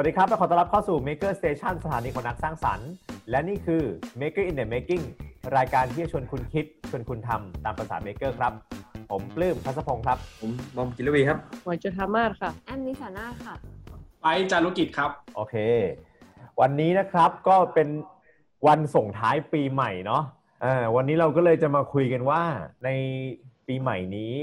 [0.00, 2.90] วัสดีครับและขอต้อนรับเข้าสู่ Maker Station สถานีของนักสร้างสรรค์
[3.30, 3.82] และนี่คือ
[4.20, 5.04] Maker in the Making
[5.56, 8.52] รายการที่จะชวนคุณคิด ชวนคุณทำตามภาษา Maker ครับ
[9.10, 13.54] ผมปลื้มพัสพงศ์ครับ ผมบอมกิลวีครับหมวยจุธามาศค่ะ แอมนิสานาค่ะ
[14.22, 15.54] ไปจารุกิจครับ โอเค
[16.60, 17.88] วันนี้นะครับก็เป็น
[18.66, 20.22] วันส่งท้ายปีใหม่เนาะ
[20.64, 22.42] อ่าวันนี้เราก็เลยจะมาคุยกันว่า
[22.84, 22.88] ใน
[23.66, 24.34] ปีใหม่นี้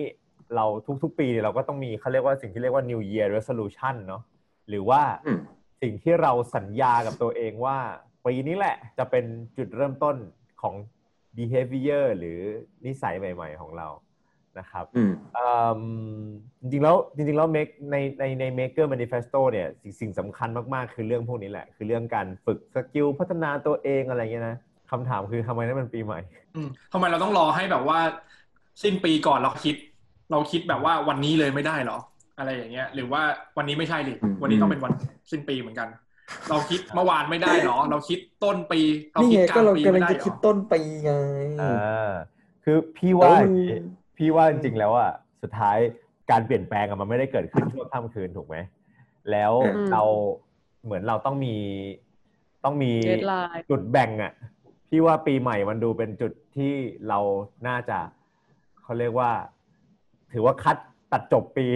[0.55, 0.65] เรา
[1.03, 4.23] ทุกๆ ปีเนี่ยเราก็ต้องมีเขาเรียกว่าสิ่งที่เรียกว่า New Year Resolution เนาะ
[4.69, 5.39] หรือว่าอืม
[5.85, 7.77] สิ่งที่เราสัญญากับตัวเองว่า
[8.25, 9.25] ปีนี้แหละจะเป็น
[9.57, 10.15] จุดเริ่มต้น
[10.61, 10.75] ของ
[11.37, 12.39] behavior หรือ
[12.85, 13.87] นิสัยใหม่ ๆ ของเรา
[14.59, 15.47] นะครับอืมอื
[16.19, 16.23] ม
[16.61, 24.57] จริงๆแล้วจริงๆแล้ว make ในในใน maker manifesto เนี่ยสิ่งสิ่งสำคัญมากๆ คือเรื่องพวกนี้แหละ คือเรื่องการฝึกสกิลพัฒนาตัวเองอะไรเงี้ยนะ
[24.91, 26.19] คำถามคือทำไมนั่นมันปีใหม่
[26.55, 27.99] อืมทำไมเราต้องรอให้แบบว่า
[28.83, 29.75] สิ้นปีก่อนเราคิด
[30.31, 31.99] เราคิดแบบว่าวันนี้เลยไม่ได้เหรอ
[32.37, 33.21] อะไรอย่างเงี้ย หรือว่า
[33.57, 34.91] วันนี้ไม่ใช่ดิอืมวันนี้ต้องเป็นวัน
[35.31, 35.87] สิ้นปีเหมือนกัน
[36.49, 38.79] เราคิดเมื่อวานไม่ได้เหรอ เราคิดต้นปี
[39.13, 41.13] เรานี่คิดไงกก็ลางเราปีกำลัไม่งได้จะเหรคิดอต้นปีไง
[41.61, 42.11] อ่า
[42.63, 43.69] คือพี่ว่าเอ้ยอย่างนี้
[44.17, 45.77] พี่ว่าจริงๆแล้วอะสุดท้าย
[46.31, 48.57] การเปลี่ยนแปลงอะมันไม่ได้เกิดขึ้นชั่วข้ามคืนถูกไหม
[49.31, 50.03] แล้วอืมเรา
[50.83, 51.55] เหมือนเราต้องมี
[52.63, 54.31] ต้องมี Deadline จุดแบ่งอะ
[54.87, 56.73] พี่ว่าปีใหม่มันดูเป็นจุดที่
[57.09, 57.19] เรา
[57.67, 57.99] น่าจะ
[58.81, 59.31] เขาเรียกว่า
[60.33, 60.77] ถือว่าคัด
[61.15, 61.67] ตัดจบปี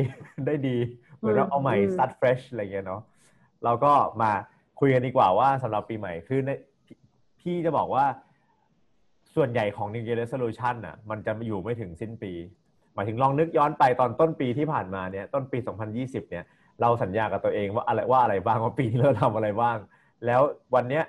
[0.48, 0.78] ได้ดี
[1.18, 3.02] เหมือนเราเอาใหม่อืม start fresh อะไรเงี้ยเนาะ
[3.64, 4.32] เราก็มา
[4.80, 6.50] คุยกันดีกว่าว่าสำหรับปีใหม่คือใน
[6.86, 6.98] พี่
[7.40, 8.06] พี่จะบอกว่า
[9.36, 12.32] ส่วนใหญ่ของ New Year Resolution น่ะ มันจะอยู่ไม่ถึงสิ้นปี
[12.94, 15.58] หมายถึงลองนึกย้อนไปตอนต้นปีที่ผ่านมาเนี่ย ต้นปี
[15.94, 16.44] 2020 เนี่ย
[16.82, 19.78] เราสัญญากับตัวเองว่าอะไรว่าอะไรบ้างว่าปีที่เราทำอะไรบ้าง
[20.26, 20.42] แล้ว
[20.76, 21.04] วันเนี้ย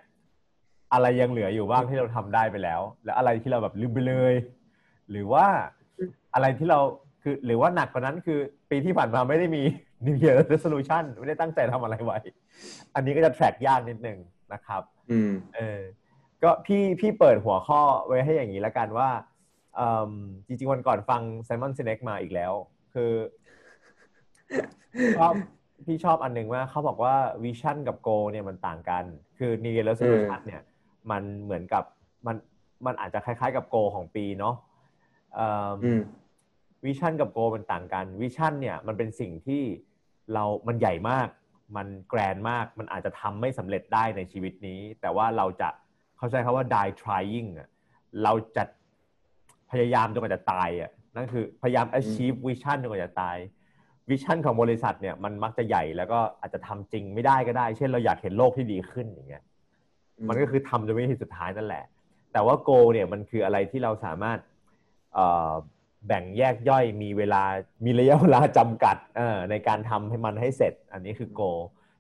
[0.92, 4.34] อะไรยังเหลืออยู่บ้างที่เราทำได้ไปแล้ว แล้วอะไรที่เราแบบลืมไปเลย
[5.10, 5.46] หรือว่า
[6.34, 6.80] อะไรที่เรา
[7.22, 8.38] คือหรือว่าหนักกว่านั้นคือ
[8.70, 9.62] ปีที่ผ่านมาไม่ได้มี
[10.06, 12.18] New Year Resolution ไม่ได้ตั้งใจทำอะไรไว้
[12.94, 14.18] อันนี้ก็จะ track ยากนิดนึง
[14.52, 15.80] นะครับอืมเออ
[16.42, 19.08] ก็พี่พี่เปิดหัวข้อไว้ให้อย่างนี้แล้วกันว่า
[19.76, 20.12] เอิ่ม
[20.46, 22.52] จริงๆวันก่อนฟัง Simon Sinek มาอีกแล้ว
[22.94, 23.12] คือ
[25.18, 25.34] ชอบ
[25.86, 27.14] พี่ชอบอันหนึ่งว่าเขาบอกว่า
[27.44, 29.04] วิชั่นกับโกเนี่ยมันต่างกัน
[29.38, 30.62] คือ New Year Resolution เนี่ย
[31.10, 31.84] มันเหมือนกับ
[32.26, 32.36] มัน
[32.86, 34.54] มันอาจจะคล้ายๆกับโกของปีเนาะ
[35.34, 36.00] เอิ่มอืม
[36.86, 39.62] วิชั่นกับโกมันต่างกันวิชั่นเนี่ยมันเป็นสิ่งที่
[40.32, 41.28] เรามันใหญ่มาก
[41.76, 45.68] มันแกรนมาก มันอาจจะทำไม่สำเร็จได้ในชีวิตนี้ แต่ว่าเราจะ
[46.16, 47.68] เขาใช้คำว่า die trying อะ
[48.22, 48.64] เราจะ
[49.70, 53.36] พยายามจนกว่าจะตายอะนั่นคือพยายาม achieve vision จนกว่าจะตาย
[54.10, 59.42] วิชั่นของบริษัทเนี่ยมันมักจะใหญ่แล้วก็อาจจะทำจริงไม่ได้ก็ได้ เช่นเราอยากเห็นโลกที่ดีขึ้นอย่างเงี้ย
[60.28, 61.84] มันก็คือทำจนวินาทีสุดท้ายนั่นแหละ
[62.32, 64.38] แต่ว่าโกเนี่ยมันคืออะไรที่เราสามารถ
[65.14, 65.52] เอ่อ
[66.06, 67.42] แบ่งแยกย่อยมีเวลา
[67.84, 71.42] มีระยะเวลาจำกัดเอ่อในการทำให้มันให้เสร็จ อันนี้คือโก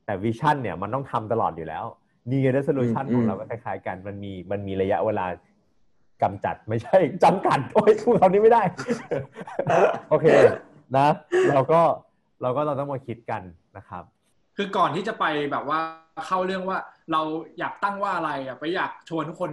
[0.04, 1.84] แต่วิชั่นเนี่ยมันต้องทำตลอดอยู่แล้ว
[2.30, 5.26] New Year Resolution อืมของเราก็คล้ายๆกันมันมีมันมีระยะเวลา
[6.22, 8.62] กำจัดไม่ใช่จำกัด โอ้ยพูดคำนี้ไม่ได้
[10.10, 10.26] โอเค
[10.96, 11.08] นะ
[11.50, 11.80] เราก็
[12.42, 13.42] เราก็เราต้องมาคิดกัน
[13.76, 14.04] นะครับ
[14.56, 15.80] คือก่อนที่จะไปแบบว่า
[16.26, 16.78] เข้าเรื่องว่า
[17.12, 17.22] เรา
[17.58, 19.50] อยากตั้งว่าอะไรอะไปอยากชวนทุกคน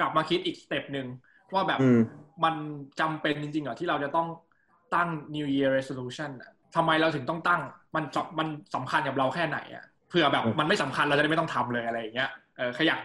[0.00, 1.06] กลับมาคิดอีกสเต็ปหนึ่ง
[1.52, 1.88] ว่าแบบอื
[2.44, 2.54] มมัน
[3.00, 4.28] จำเป็นจริงๆเหรอที่เราจะต้อง
[4.94, 7.60] ตั้ง New Year Resolution อะทำไมเราถึงต้องตั้ง
[7.94, 13.00] มันจมันสำคัญกับเราแค่ไหนอะเผื่อแบบอืมมันไม่สำคัญเราจะได้ไม่ต้องทำเลยอะไรอย่างเงี้ยเออแค่อยาก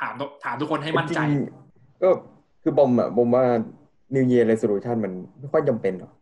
[0.00, 0.14] ถาม
[0.44, 2.08] ถามทุกคนให้มั่นใจจริงๆก็
[2.62, 3.44] คือบอมอะบอมว่า
[4.14, 6.12] New Year Resolution มันไม่ค่อยจำเป็นหรอก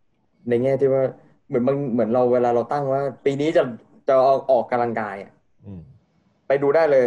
[0.49, 1.03] ในแง่ที่ว่า
[1.47, 3.63] เหมือนบางเหมือนเราเวลาเราตั้งว่า ปีนี้จะ
[4.09, 5.33] จะออกออกกำลังกายอะ
[5.65, 5.81] อืม
[6.47, 7.05] ไปดูได้เลย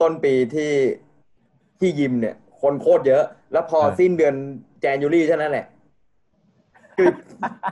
[0.00, 0.72] ต้นปีที่
[1.80, 4.34] ที่ยิมเนี่ย คนโคตรเยอะ แล้วพอเออสิ้นเดือน
[4.80, 5.66] แจนยูรี่เท่านั้นแหละ
[6.96, 7.08] คือ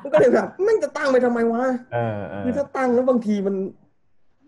[0.02, 3.56] มันก็เลยแบบแม่งจะตั้งไปทำไมวะเออเออคือถ้าตั้งแล้วบางทีมัน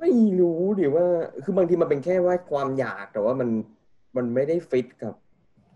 [0.01, 0.11] ไม่
[0.41, 1.07] รู้ดิว่า
[1.45, 3.49] คือบางทีมันเป็นแค่ว่าความอยากแต่ว่ามัน
[4.17, 5.15] มันไม่ได้ฟิตกับ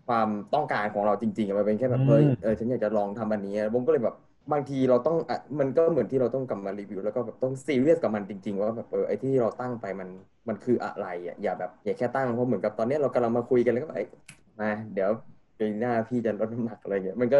[0.08, 4.16] ความต้องการของเราจริงๆอะมันเป็นแค่แบบเฮ้ยเออฉันอยากจะลองทำอันนี้ผมก็เลยแบบ
[4.52, 10.08] บางทีเราต้องอะมันก็เหมือนที่เราต้องกลับมารีวิว แล้วก็แบบต้องซีเรียสกับมันจริง ๆ ว่าแบบเออไอ้ที่เราตั้งไปมัน
[10.48, 14.06] มันคืออะไรอะอย่าแบบอย่าแค่ตั้งเพราะเหมือนกับตอนเนี้ยเรากำลังมาคุยกันแล้วก็แบบเอ้
[14.56, 15.10] ยมาเดี๋ยว
[15.58, 17.38] ปีหน้าพี่จะลดน้ำหนักอะไรเงี้ยมันก็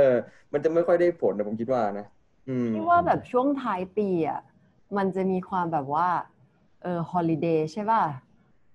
[0.52, 2.04] มันจะไม่ค่อยได้ผลนะผมคิดว่านะ
[2.46, 4.40] อืมที่ว่าแบบช่วงท้ายปีอะ
[4.96, 6.08] มันจะมีความแบบว่า
[6.82, 8.04] เออฮอลิเดย์ใช่ป่ะ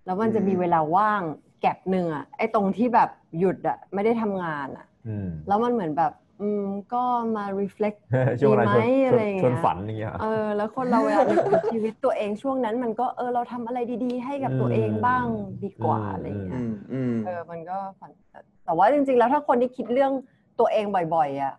[0.06, 1.22] แล้วมันจะมีอืมเวลาว่าง
[1.62, 3.10] แก็บหนึ่งอะไอ้ตรงที่แบบ
[3.40, 6.12] หยุดอะไม่ได้ทำงานอะอืมแล้วมันเหมือนแบบ
[6.42, 7.04] อืมก็
[7.38, 8.00] มา reflect
[8.40, 15.26] ช่วงเวลาชวนดีไหมชอะไรวนอย่างเงี้ยชวนฝันอย่างเงี้ย เออแล้วคนเราเวลานึกถึงชีวิตตัวเองช่วงนั้น มันก็เออเราทำอะไรดีๆ ให้กับตัวเองบ้าง
[15.64, 20.12] ดีกว่าอืม อะไรอย่างเงี้อืยมอืม เออมันก็ฝันแต่แต่ว่าจริงๆ แล้วถ้าคนที่คิดเรื่อง
[20.60, 20.86] ตัวเอง
[21.16, 21.54] บ่อยๆอะ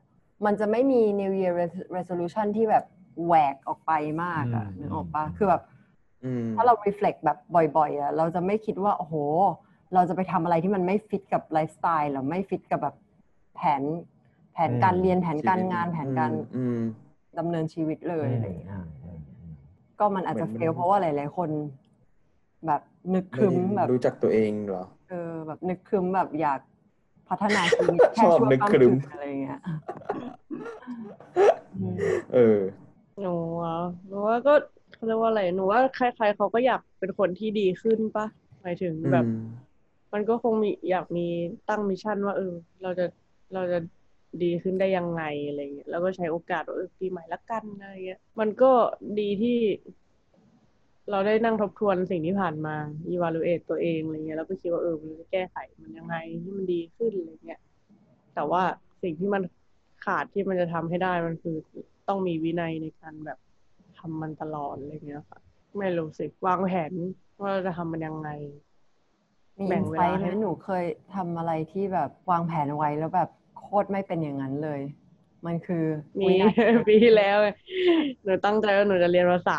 [0.44, 2.84] มันจะไม่มี New Year Res- Resolution ที่แบบ
[3.26, 3.93] แหวกออกไป
[4.23, 5.62] มากอะอืม นึกออกปะคือแบบ
[6.25, 7.38] อืม ถ้าเรา reflect แบบ
[7.76, 9.14] บ่อยๆอะเราจะไม่คิดว่าโอ้โห
[9.94, 12.96] เราจะไปทำอะไรที่มันไม่ฟิตกับไลฟ์สไตล์หรือไม่ฟิตกับแบบ
[13.55, 13.82] แผน
[14.52, 16.78] แผนการอืมเรียนแผนการงานแผนการอืม
[17.38, 18.76] ดำเนินชีวิตเลยอืมอะไรอย่างเงี้ยอื
[19.16, 19.54] มอืม
[19.99, 21.50] ก็มันอาจจะเหมือนเฟลมันเพราะว่าหลาย ๆ คน
[22.66, 22.82] แบบ
[23.14, 26.60] นึกครึ้มไม่แบบรู้จักตัวเองเหรอเออแบบนึกครึ้มแบบอยาก
[27.28, 29.60] พัฒนาชีวิตแค่ชอบชั่วนึกข้ามครึ้คืมนอะไรเงี้ย
[31.78, 31.98] อืม
[32.34, 32.58] เออ
[33.20, 33.76] หนูอะ
[34.06, 34.55] หนูว่าก็
[34.93, 38.26] เขาเรียกว่าอะไรหนูว่าใครๆเขาก็อยากเป็นคนที่ดีขึ้นปะ
[38.62, 39.38] หมายถึงแบบอืม
[40.12, 41.26] มันก็คงมีอยากมี
[41.69, 43.06] ตั้งมิชชั่นว่าเออ เราจะ
[43.55, 43.78] เราจะ
[44.43, 48.73] ดีขึ้นได้ยังไงอะไรเงี้ยแล้วก็ใช้โอกาสว่าเออปีใหม่ละกันอะไรเงี้ย มันก็
[49.19, 49.58] ดีที่
[51.11, 52.75] เราได้นั่งทบทวนสิ่งที่ผ่านมา
[53.12, 57.61] evaluate ตัวเองอะไรเงี้ยแล้วก็คิดว่าเออมันจะแก้ไขมันยังไงให้มันดีขึ้นอะไรเงี้ย
[58.34, 58.62] แต่ว่า
[59.02, 59.43] สิ่งที่มัน
[60.05, 61.56] ขาดที่มันจะทำให้ได้มันคือ
[62.08, 63.38] ต้องมีวินัยในการแบบ
[63.99, 65.40] ทำมันตลอดอะไรเงี้ยค่ะ
[65.79, 66.93] ไม่รู้สิวางแผน
[67.40, 68.29] ว่าเราจะทำมันยังไง
[69.58, 70.84] มีแบ่อิงเวไซลาไหมหนูเคย
[71.14, 73.31] ทำอะไรที่แบบวางแผนไว้แล้วแบบ
[73.82, 74.80] ตรไม่เป็นอย่างนั้นเลย
[75.46, 75.84] มันคือ
[76.20, 77.48] มีวินาทีปีที่แล้วไง
[78.24, 79.58] หนูตั้งใจว่าหนูจะเรียนภาษา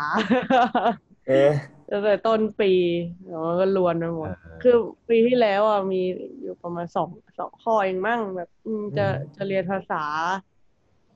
[1.28, 1.52] เออ
[1.90, 2.72] ตั้งแต่ต้นปี
[3.26, 4.30] แล้วมันก็ลวนไปหมด
[4.62, 4.76] คือ
[5.08, 6.02] ปีที่แล้วอะมี
[6.40, 7.08] อยู่ประมาณสอง
[7.38, 9.06] สองข้อเองมั่งแบบอืมจะ
[9.36, 10.04] จะเรียนภาษา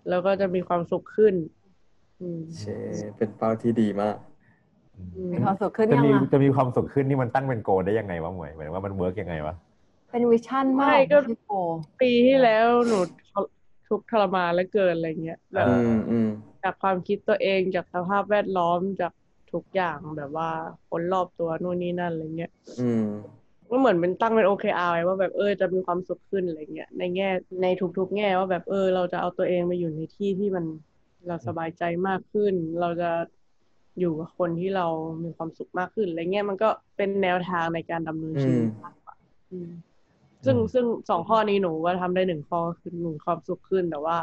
[0.08, 1.34] แล้วก็จะมีความสุขขึ้น
[2.20, 2.64] อืมเช
[3.16, 4.16] เป็นเป้าที่ดีมาก
[4.96, 9.54] อืมมีความสุขขึ้นจะยังมีอะจะมีความสุขขึ้นนี่มันตั้งเป็น goal ได้ยังไงวะหมวยหมายถึงว่ามัน work ยังไงวะ
[10.10, 11.50] เป็น vision มากไม่ก็พี่ goal
[12.00, 12.98] ปีที่แล้วหนู
[13.88, 16.28] ทุกข์ทรมานเหลือเกินอะไรเงี้ยแบบเออืมอืม
[16.64, 19.12] จากความคิดตัวเองจากสภาพแวดล้อมจาก
[19.52, 20.50] ทุกอย่างแบบว่า
[20.90, 23.06] คนรอบตัวนู่นนี่นั่นอะไรเงี้ยอืม
[23.70, 27.28] ก็เหมือนเป็นตั้งเป็น OKR ไว้ว่าแบบเออจะมีความสุขขึ้นอะไรเงี้ยในแง่
[27.62, 27.66] ใน
[27.98, 30.64] ทุกๆ แง่ว่าแบบเออ เราจะเอาตัวเองไปอยู่ในที่ที่มัน
[31.26, 33.10] เราสบายใจมากขึ้น เราจะ
[34.00, 34.86] อยู่กับคนที่เรา
[35.24, 39.14] มีความสุขมากขึ้นอะไรเงี้ยมันก็เป็นแนวทางในการดำเนินชีวิตอืมมากกว่า
[39.50, 39.70] อืม
[40.44, 44.16] ซึ่งซึ่งสองข้อนี้หนูว่าทำได้หนึ่งข้อคือหนึ่งความสุขขึ้นแต่ว่า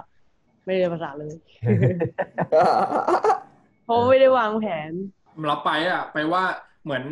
[0.65, 1.35] ไม่ได้เรียนภาษาเลย
[3.85, 4.91] เพราะไม่ได้วางแผน
[5.47, 6.43] เราไปอะ ไปว่า
[6.83, 7.03] เหมือน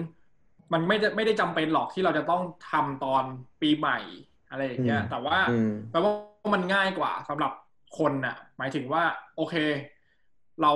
[0.74, 2.42] มันไม่ได้ไม่ได้จำเป็นหรอกที่เราจะต้อง
[2.72, 3.24] ทำตอน
[3.62, 4.00] ปีใหม่
[4.50, 6.12] อะไรอย่างเงี้ยอืมแต่ว่าอืมแปลว่า
[6.54, 7.52] มันง่ายกว่าสำหรับ
[7.98, 9.04] คนน่ะ หมายถึงว่า
[9.36, 9.56] โอเค
[10.62, 10.72] เรา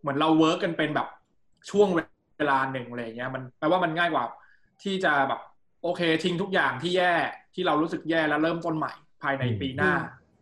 [0.00, 1.08] เหมือนเรา work กันเป็นแบบ
[1.70, 4.24] ช่วงเวลาหนึ่งอะไรอย่างเงี้ย มันแปลว่ามันง่ายกว่า
[4.82, 5.40] ที่จะแบบ
[5.82, 7.14] โอเค ทิ้งทุกอย่างที่แย่
[7.54, 8.92] ที่เรารู้สึกแย่แล้วเริ่มต้นใหม่
[9.22, 9.92] ภายในปีหน้า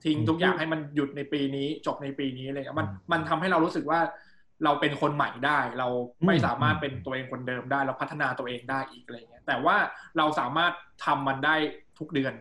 [0.04, 4.00] ทิ้งทุกอย่างให้มันหยุดในปีนี้ จบในปีนี้อะไรเงี้ยมันมันทำให้เรารู้สึกว่า
[4.64, 5.88] เราเป็นคนใหม่ได้ เรา
[6.26, 9.76] ไม่สามารถเป็นตัวเองคนเดิมได้เราพัฒนาตัวเองได้อีกอะไรเงี้ยแต่ว่า
[10.18, 10.72] เราสามารถ
[11.04, 11.54] ทำมันได้
[11.98, 12.34] ทุกเดือน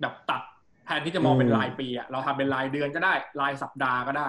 [0.00, 0.42] แบบตัด
[0.86, 4.28] แทนที่จะมองเป็นอืมรายปีอะเราทำเป็นรายเดือนก็ได้รายสัปดาห์ก็ได้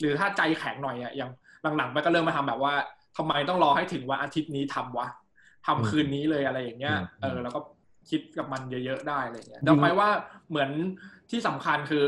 [0.00, 1.30] หรือถ้าใจแข็งหน่อยอะอย่าง
[1.76, 2.74] หลังๆไปก็เริ่มมาทำแบบว่า
[3.16, 5.06] ทำไมต้องรอให้ถึงวันอาทิตย์นี้ทำวะ
[5.66, 7.60] ทำคืนนี้เลยอะไรอย่างเงี้ยเออแล้วก็
[8.10, 10.08] คิดกับมันเยอะๆได้อะไรเงี้ยเดาไปว่า
[10.48, 10.70] เหมือน
[11.30, 12.04] ที่สำคัญคือ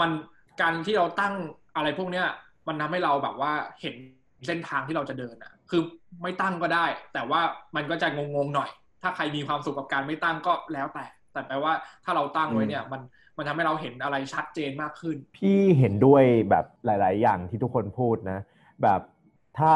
[0.00, 0.10] มัน
[0.60, 1.34] การที่เราตั้ง
[1.76, 2.26] อะไรพวกเนี้ย
[2.68, 3.94] มันทำให้เราแบบว่าเห็น
[4.46, 5.82] เส้นทางที่เราจะเดินอะ คือ
[6.22, 7.40] ไม่ตั้งก็ได้ แต่ว่า
[7.76, 8.70] มันก็จะงงๆหน่อย
[9.02, 11.72] ถ้าใครมีความสุขกับการไม่ตั้งก็แล้วแต่ แต่แปลว่า
[12.04, 13.00] ถ้าเราตั้งไว้เนี่ย มัน
[13.36, 18.38] มันทำให้เราเห็นอะไรชัดเจนมากขึ้น พี่เห็นด้วยแบบหลาย ๆ อย่างที่ทุกคนพูดนะ
[18.82, 19.00] แบบ
[19.58, 19.74] ถ้า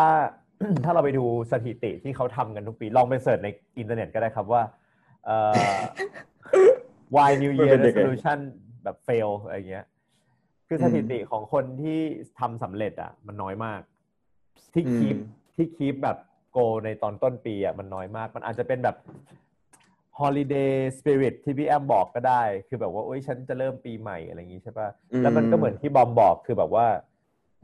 [0.84, 3.48] ถ้าเราไปดูสถิติที่เขาทำกันทุกปี ลองไปเสิร์ชใน
[3.78, 4.62] อินเทอร์เน็ตก็ได้ครับว่า
[5.24, 5.78] เอ่อ
[7.14, 8.38] why New มัน Year เป็นยังไง resolution
[8.84, 9.84] แบบ fail อะไรเงี้ย
[10.68, 12.00] คือสถิติของคนที่
[12.40, 13.80] ทำสำเร็จอะ มันน้อยมาก
[14.74, 15.16] ที่อืมคีป
[15.54, 16.18] ที่คีปแบบ
[16.52, 18.96] โกในตอนต้นปีอะมันน้อยมาก มันอาจจะเป็นแบบ
[20.20, 26.86] holiday spirit ที่พี่แอมบอกก็ได้ คือแบบว่าโอ๊ยฉันจะเริ่มปีใหม่อะไรอย่างงี้ใช่ปะอืมแล้วมันก็เหมือนที่บอมบอกคือแบบว่า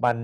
[0.05, 0.17] มัน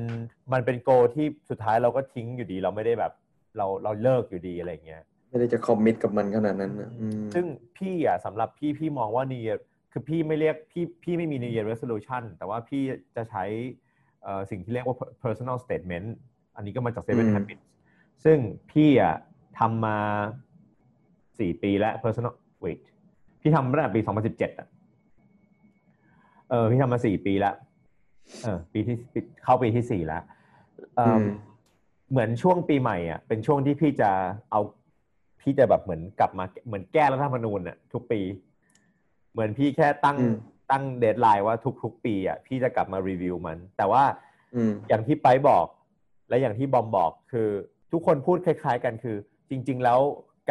[0.52, 3.12] มันเป็นโกที่สุดท้ายเราก็ทิ้งอยู่ดี เราไม่ได้แบบ
[3.56, 7.44] เราเราเลิกอยู่ดีอะไรอย่างเงี้ยไม่ได้จะคอมมิตกับมันขนาดนั้นนะอืมซึ่ง
[7.76, 9.58] พี่อะสำหรับพี่พี่มองว่า New Year
[9.92, 12.82] คือพี่ไม่เรียกพี่พี่ไม่มี New Year resolution แต่ว่าพี่
[13.16, 13.44] จะใช้
[14.22, 16.08] เอ่อสิ่งที่เรียกว่า personal statement
[16.56, 17.64] อันนี้ก็มาจาก Seven อืม Habits
[18.24, 18.38] ซึ่ง
[18.70, 19.14] พี่อะ
[19.58, 19.98] ทำมา
[21.38, 22.80] สี่ปีแล้ว personal wait
[23.40, 24.00] พี่ทำตั้งแต่ปี
[24.30, 24.68] 2017อะ
[26.50, 27.54] เออพี่ทำมาสี่ปีแล้ว
[28.42, 28.96] เออปีที่
[29.42, 30.22] เข้าปีที่สี่แล้ว
[30.96, 31.26] เอิ่มอืม
[32.10, 34.10] เหมือนช่วงปีใหม่อะเป็นช่วงที่พี่จะ
[34.50, 34.60] เอา
[35.40, 38.20] พี่จะแบบเหมือนกลับมาเหมือนแก้รัฐธรรมนูญอะทุกปี
[39.32, 40.34] เหมือนพี่แค่ตั้งอืม
[40.70, 44.04] ตั้งเดทไลน์ว่าทุก ๆ ปีอะพี่จะกลับมารีวิวมัน แต่ว่า
[44.54, 45.66] อืมอย่างที่ไปบอก
[46.28, 47.48] และอย่างที่บอมบอกคือ
[47.92, 49.16] ทุกคนพูดคล้าย ๆ กันคือ
[49.50, 50.00] จริง ๆ แล้ว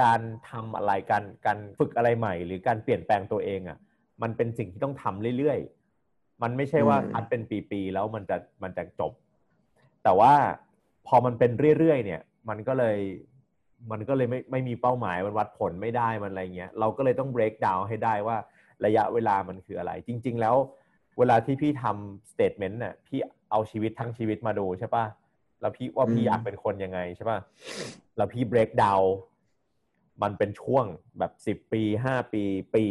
[0.01, 3.78] การทำอะไรการการฝึกอะไรใหม่ หรือการเปลี่ยนแปลงตัวเองอะ
[4.22, 5.81] มันเป็นสิ่งที่ต้องทำเรื่อยๆ
[6.42, 9.14] มันไม่ใช่ว่าอืมคัดเป็นปีๆแล้วมันจะมันจะจบ
[10.04, 10.34] แต่ว่า
[11.08, 12.98] พอมันเป็นเรื่อยๆเนี่ย มันก็เลย
[13.92, 18.38] มันก็เลยไม่ไม่มีเป้าหมายมันวัดผลไม่ได้มันอะไรเงี้ยเราก็เลยต้อง break down ให้ได้ว่า
[18.86, 20.56] ระยะเวลามันคืออะไร จริง ๆ แล้ว
[21.18, 23.20] เวลาที่พี่ทำ statement น่ะพี่
[23.52, 25.06] เอาชีวิตทั้งชีวิตมาดูใช่ปะ
[25.62, 27.40] แล้วพี่ว่าพี่อืมอยากเป็นคนยังไงใช่ปะ
[28.18, 29.06] แล้วพี่ break down
[30.22, 30.86] มันเป็นช่วง
[31.20, 32.44] แบบสิบปีห้าปี
[32.76, 32.86] ปี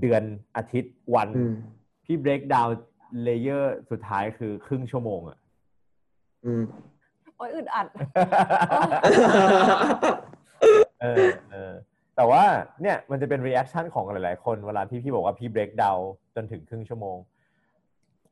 [0.00, 0.22] เดือน
[0.56, 1.54] อาทิตย์วันอืม
[2.04, 2.70] พี่ break down
[3.26, 5.38] layer สุดท้ายคือครึ่งชั่วโมงอะ
[6.44, 6.62] อืม
[7.36, 7.86] โอ้ยอึดอัด
[11.00, 11.72] เออเออ
[12.16, 12.42] แต่ว่า
[12.82, 16.00] เนี่ยมันจะเป็น reaction ของหลาย ๆ คนเวลาที่พี่บอกว่าพี่ break down
[16.34, 17.16] จนถึงครึ่งชั่วโมง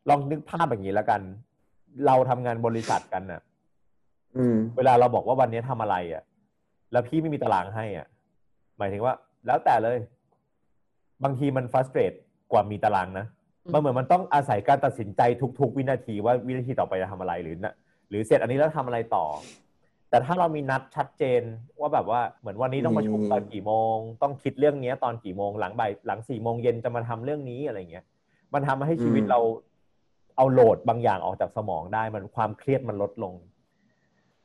[0.09, 1.21] ลองนึกภาพอย่างนี้แล้วกัน
[2.07, 3.41] เราทำงานบริษัทกันน่ะ
[4.37, 6.23] อืมเวลาเราบอกว่าวันนี้ทำอะไรอะ
[6.93, 8.07] แล้วพี่ไม่มีตารางให้อะ
[8.79, 9.15] หมายถึงว่า
[9.47, 9.99] แล้วแต่เลย
[11.25, 12.17] บางทีมัน frustrate
[12.53, 15.21] กว่ามีตารางนะอื มมันเหมือนมันต้องอาศัยการตัดสินใจ
[15.61, 17.75] ทุก ๆ วินาทีว่าวินาทีต่อไปจะทำอะไรหรือนะ
[18.09, 19.27] หรือเสร็จอันนี้แล้วทำอะไรต่อ
[20.11, 21.43] แต่ถ้าเรามีนัดชัดเจน
[21.81, 28.05] ว่าแบบว่าเหมือนวันนี้ต้องประชุมตอนกี่โมง ต้องคิดเรื่องเนี้ยตอนกี่โมงหลังบ่ายหลังสี่โมงเย็นจะมาทำเรื่องนี้อะไรเงี้ย
[28.55, 29.41] มันทำให้ชีวิตอืมเรา
[30.37, 33.35] เอาโหลดบางอย่างออกจากสมองได้มันความเครียดมันลดลง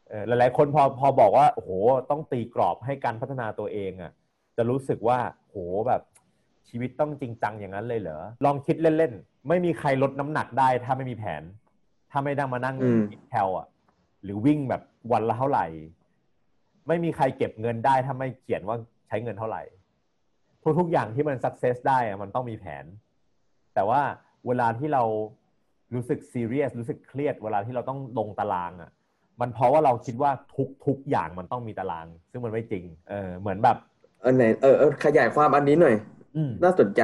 [0.09, 1.69] เออหลายๆคนพอพอบอกว่าโอ้โห
[2.09, 4.11] ต้องตีกรอบให้การพัฒนาตัวเองอะ
[4.57, 5.55] จะรู้สึกว่าโห
[5.87, 6.01] แบบ
[6.69, 11.43] ชีวิตต้องจริงจังอย่างนั้นเลยเหรอลองคิดเล่นๆไม่มีใครลดน้ำหนักได้ ถ้าไม่มีแผน
[12.11, 13.67] ถ้าไม่ได้มานั่งอืมคิดแคลอะ
[14.23, 14.81] หรือวิ่งแบบ
[15.11, 15.65] วันละเท่าไหร่
[16.87, 19.61] ไม่มีใครเก็บเงินได้ถ้าไม่เขียนว่าใช้เงินเท่าไหร่
[20.79, 22.85] ทุกๆอย่างที่มันสักเซสได้อะมันต้องมีแผน
[23.75, 24.01] แต่ว่า
[24.47, 25.03] เวลาที่เรา
[25.93, 28.91] รู้สึกซีเรียสรู้สึกเครียด เวลาที่เราต้องลงตารางอะ
[29.41, 33.77] มันเพราะว่าเราคิดว่าทุกทุกอย่างมันต้องมีตาราง ซึ่งมันไม่จริง เออเหมือนแบบ
[34.21, 36.16] เออไหนเออเออขยายความอันนี้หน่อยอืม
[36.63, 37.01] น่าสนใจ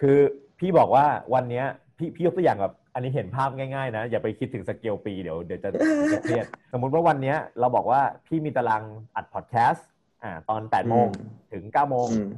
[0.00, 0.18] คือ
[0.58, 1.66] พี่บอกว่าวันเนี้ย
[1.98, 5.70] พี่พี่ยกตัวอย่างแบบอันนี้เห็นภาพง่ายๆนะ อย่าไปคิดถึงสเกลปีเดี๋ยวเดี๋ยวจะ
[6.12, 8.82] จะเครียดสมมุติว่าวันเนี้ย เราบอกว่าพี่มีตาราง
[9.16, 9.88] อัดพอดแคสต์
[10.22, 12.28] อ่า ตอนแปดโมงอืมถึงเก้าโมงอืม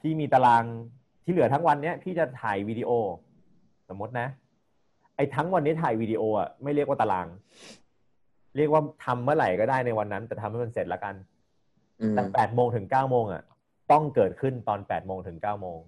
[0.00, 0.64] พี่มีตาราง
[1.24, 2.90] ที่เหลือทั้งวันเนี้ยพี่จะถ่ายวิดีโอ
[3.88, 4.28] สมมตินะ
[5.16, 7.26] ไอ้ทั้งวันนี้ถ่ายวิดีโออะไม่เรียกว่าตาราง
[8.56, 11.14] เรียกว่าทำเมื่อไหร่ก็ได้ในวันนั้น แต่ทำให้มันเสร็จแล้วกัน
[12.00, 13.42] อืมแต่แปดโมงถึงเก้าโมงอะ
[13.90, 15.78] ต้องเกิดขึ้นตอนแปดโมงถึงเก้าโมง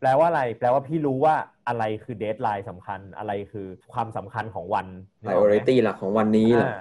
[0.00, 1.34] แปลว่าอะไร แปลว่าพี่รู้ว่า
[1.68, 4.86] อะไรคือ deadline สำคัญอะไรคือความสำคัญของวัน
[5.20, 6.80] นึกออกไหม priority หลักของวันนี้แหละอ่า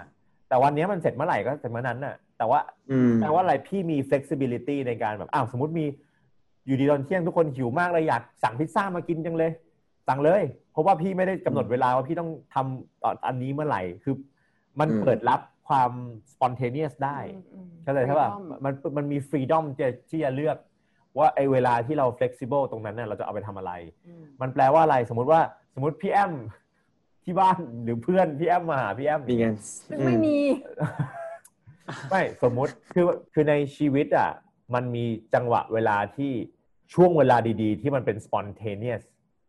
[0.50, 2.60] แต่วันนี้มันเสร็จเมื่อไหร่ก็เสร็จเมื่อนั้นน่ะ แต่ว่า
[2.92, 5.86] อืมแปลว่าอะไรพี่มี flexibility ในการแบบอ้าวสมมติมี
[6.66, 9.52] อยู่ดีตอนเที่ยงทุกคนหิวมากเลยอยากสั่งพิซซ่ามากินจังเลย
[10.08, 14.16] สั่งเลย เพราะว่าพี่ไม่ได้กำหนดเวลาว่าพี่ต้องทำตอนอันนี้เมื่อไหร่คือ
[14.80, 15.40] มันอืมเปิดรับ
[15.70, 15.92] ความ
[16.34, 17.20] spontaneous ได้
[17.84, 18.30] เข้าใจใช่ป่ะ
[18.64, 20.58] มันมันมี freedom ที่จะที่จะเลือก
[21.18, 23.72] ว่าไอเวลาที่เรา flexible ตรงนั้นเนี่ยเราจะเอาไปทำอะไร
[24.42, 25.42] มันแปลว่าอะไรสมมุติว่า
[25.74, 26.34] สมมติพี่แอม
[27.24, 29.56] ที่บ้านหรือเพื่อนพี่แอมมาหาพี่แอมมีงาน
[29.90, 30.38] ซึ่งไม่มี
[32.10, 34.32] ไม่สมมุติคือคือในชีวิตอะ
[34.74, 36.32] มันมีจังหวะเวลาที่
[36.94, 39.04] ช่วงเวลาดีๆ ที่มันเป็น spontaneous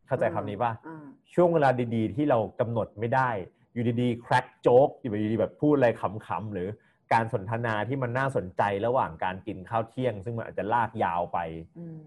[0.06, 3.30] เข้าใจคำนี้ป่ะอ่าช่วงเวลาดีๆ ที่เรากำหนดไม่ได้
[3.72, 6.68] อยู่ดีๆ crack joke อยู่ดีๆแบบพูดอะไรขำๆหรือ
[7.12, 11.38] การสนทนาที่มันน่าสนใจระหว่างการกินข้าวเที่ยง ซึ่งมันอาจจะลากยาวไป
[11.78, 12.00] อืม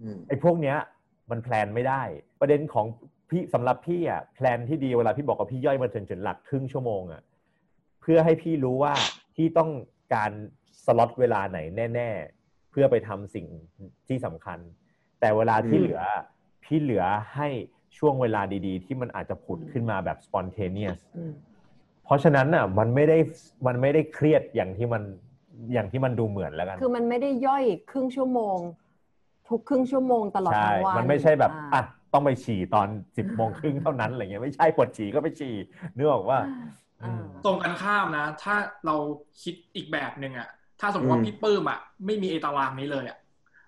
[0.00, 0.76] อืมไอ้พวกเนี้ย
[1.30, 2.02] มันแพลนไม่ได้
[2.40, 2.86] ประเด็นของ
[3.30, 7.22] พี่สำหรับพี่อะแพลนที่ดีเวลาพี่บอกว่าพี่ย่อยมาจนจนหลักครึ่งชั่วโมงอะ
[8.00, 8.92] เพื่อให้พี่รู้ว่า
[9.34, 9.70] พี่ต้อง
[10.14, 10.32] การ
[10.84, 11.58] สล็อตเวลาไหน
[11.94, 13.46] แน่ ๆ เพื่อไปทำสิ่ง
[14.08, 14.58] ที่สำคัญ
[15.20, 16.02] แต่เวลาที่อืมเหลือ
[16.64, 17.04] พี่เหลือ
[17.34, 17.48] ให้
[17.98, 21.32] ช่วงเวลาดีๆ ที่มันอาจจะผุดขึ้นมาแบบ spontaneous อืม
[22.04, 23.18] เพราะฉะนั้นน่ะมันไม่ได้
[23.66, 25.02] มันไม่ได้เครียดอย่างที่มัน
[25.72, 28.58] อย่างที่มันดูเหมือนแล้วกัน คือมันไม่ได้ย่อยครึ่งชั่วโมง
[29.48, 35.54] ทุกครึ่งชั่วโมงตลอดใช่ทั้งวันมันไม่ใช่แบบาอะต้องไปฉี่ตอนสิบโมงครึ่งเท่านั้นอะไรเงี้ยไม่ใช่ปวดฉี่ก็ไปฉี่
[35.96, 36.38] นึกออกว่า
[37.02, 38.54] อ่าตรงกันข้ามนะ ถ้า
[38.86, 38.94] เรา
[39.42, 40.48] คิดอีกแบบหนึ่งอะ
[40.80, 43.18] ถ้าสมมติว่าอืมพี่ปื้มอะไม่มีไอตารางนี้เลยอะ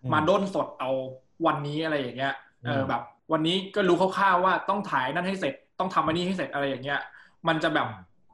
[0.04, 0.90] อืมมาด้นสดเอา
[1.46, 2.34] วันนี้อะไรอย่างเงี้ย
[2.66, 7.00] เอออืมแบบ วันนี้ก็รู้คร่าวๆว่าต้องถ่ายนั่นให้เสร็จ ต้องทำอันนี้ให้เสร็จอะไรอย่างเงี้ย
[7.48, 7.86] มันจะแบบ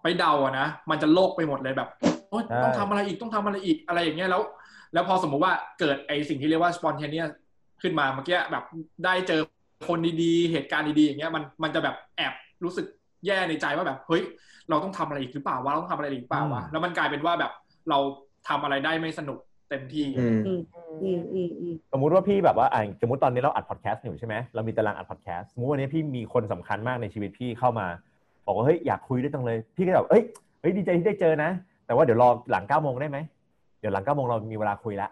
[0.03, 1.89] ไปเดาอะนะ มันจะโลกไปหมดเลยแบบ
[2.31, 4.43] โอ๊ยใช่ต้องทำอะไรอีกต้องทำอะไรอีกอะไรอย่างเงี้ยแล้ว
[4.95, 7.31] แล้วพอสมมุติว่าเกิดไอสิ่งที่เรียกว่า spontaneous
[7.83, 8.65] ขึ้นมาเมื่อกี้แบบ
[9.05, 9.41] ได้เจอ
[9.89, 12.33] คนดีๆ เหตุการณ์ดีๆอย่างเงี้ยมันมันจะแบบแอบ
[12.65, 12.87] รู้สึก
[13.27, 14.23] แย่ในใจว่าแบบเฮ้ย
[14.69, 17.53] เราต้องทำอะไรอีกหรือเปล่าวะเราต้องทำอะไรอีกหรือเปล่าวะอืมแล้วมันกลายเป็นว่าแบบ
[17.91, 17.99] เรา
[18.49, 20.61] ทำอะไรได้ไม่สนุก เต็มที่อืมอืม
[21.03, 27.87] อืมอืมอืมสมมุติว่าพี่แบบว่าอะสมมติตอนนี้เราอัดพอดแคสต์อยู่ใช่ไหมเรามีตารางอัดพอดแคสต์สมมติวันนี้พี่มีคนสำคัญมากในชีวิตพี่เข้ามา
[28.47, 30.23] บอกว่าเฮ้ยอยากคุยด้วยจังเลย พี่ก็แบบเอ้ย
[30.61, 31.51] เฮ้ยดีใจที่ได้เจอนะ
[31.87, 33.19] แต่ว่าเดี๋ยวรอหลังเก้าโมงได้ไหม
[33.81, 35.09] เดี๋ยวหลังเก้าโมงเรามีเวลาคุยละ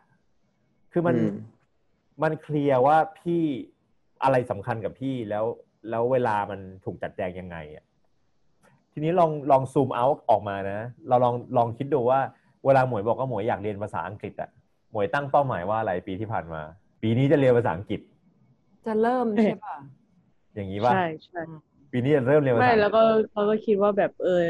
[0.92, 1.34] คือมันอืม
[2.23, 3.42] มันเคลียร์ว่าพี่
[4.23, 5.44] อะไรสำคัญกับพี่แล้ว
[5.90, 7.84] แล้วเวลามันถูกจัดแจงยังไงอะ
[8.92, 12.20] ทีนี้ลองลองซูมเอาออกมานะ เราลองลองคิดดูว่า
[12.64, 14.50] เวลาหมวยบอกว่าหมวยอยากเรียนภาษาอังกฤษอะ
[14.92, 16.62] หมวยตั้งเป้าหมายว่าอะไรปีที่ผ่านมา
[17.02, 18.00] ปีนี้จะเรียนภาษาอังกฤษ
[18.87, 19.76] จะเริ่มใช่ป่ะ
[20.54, 21.42] อย่างนี้ว่าใช่ใช่
[21.92, 24.42] ปีนี้จะเริ่มเรียนภาษาไม่อังกฤษแล้วก็เขาก็คิดว่าแบบเออ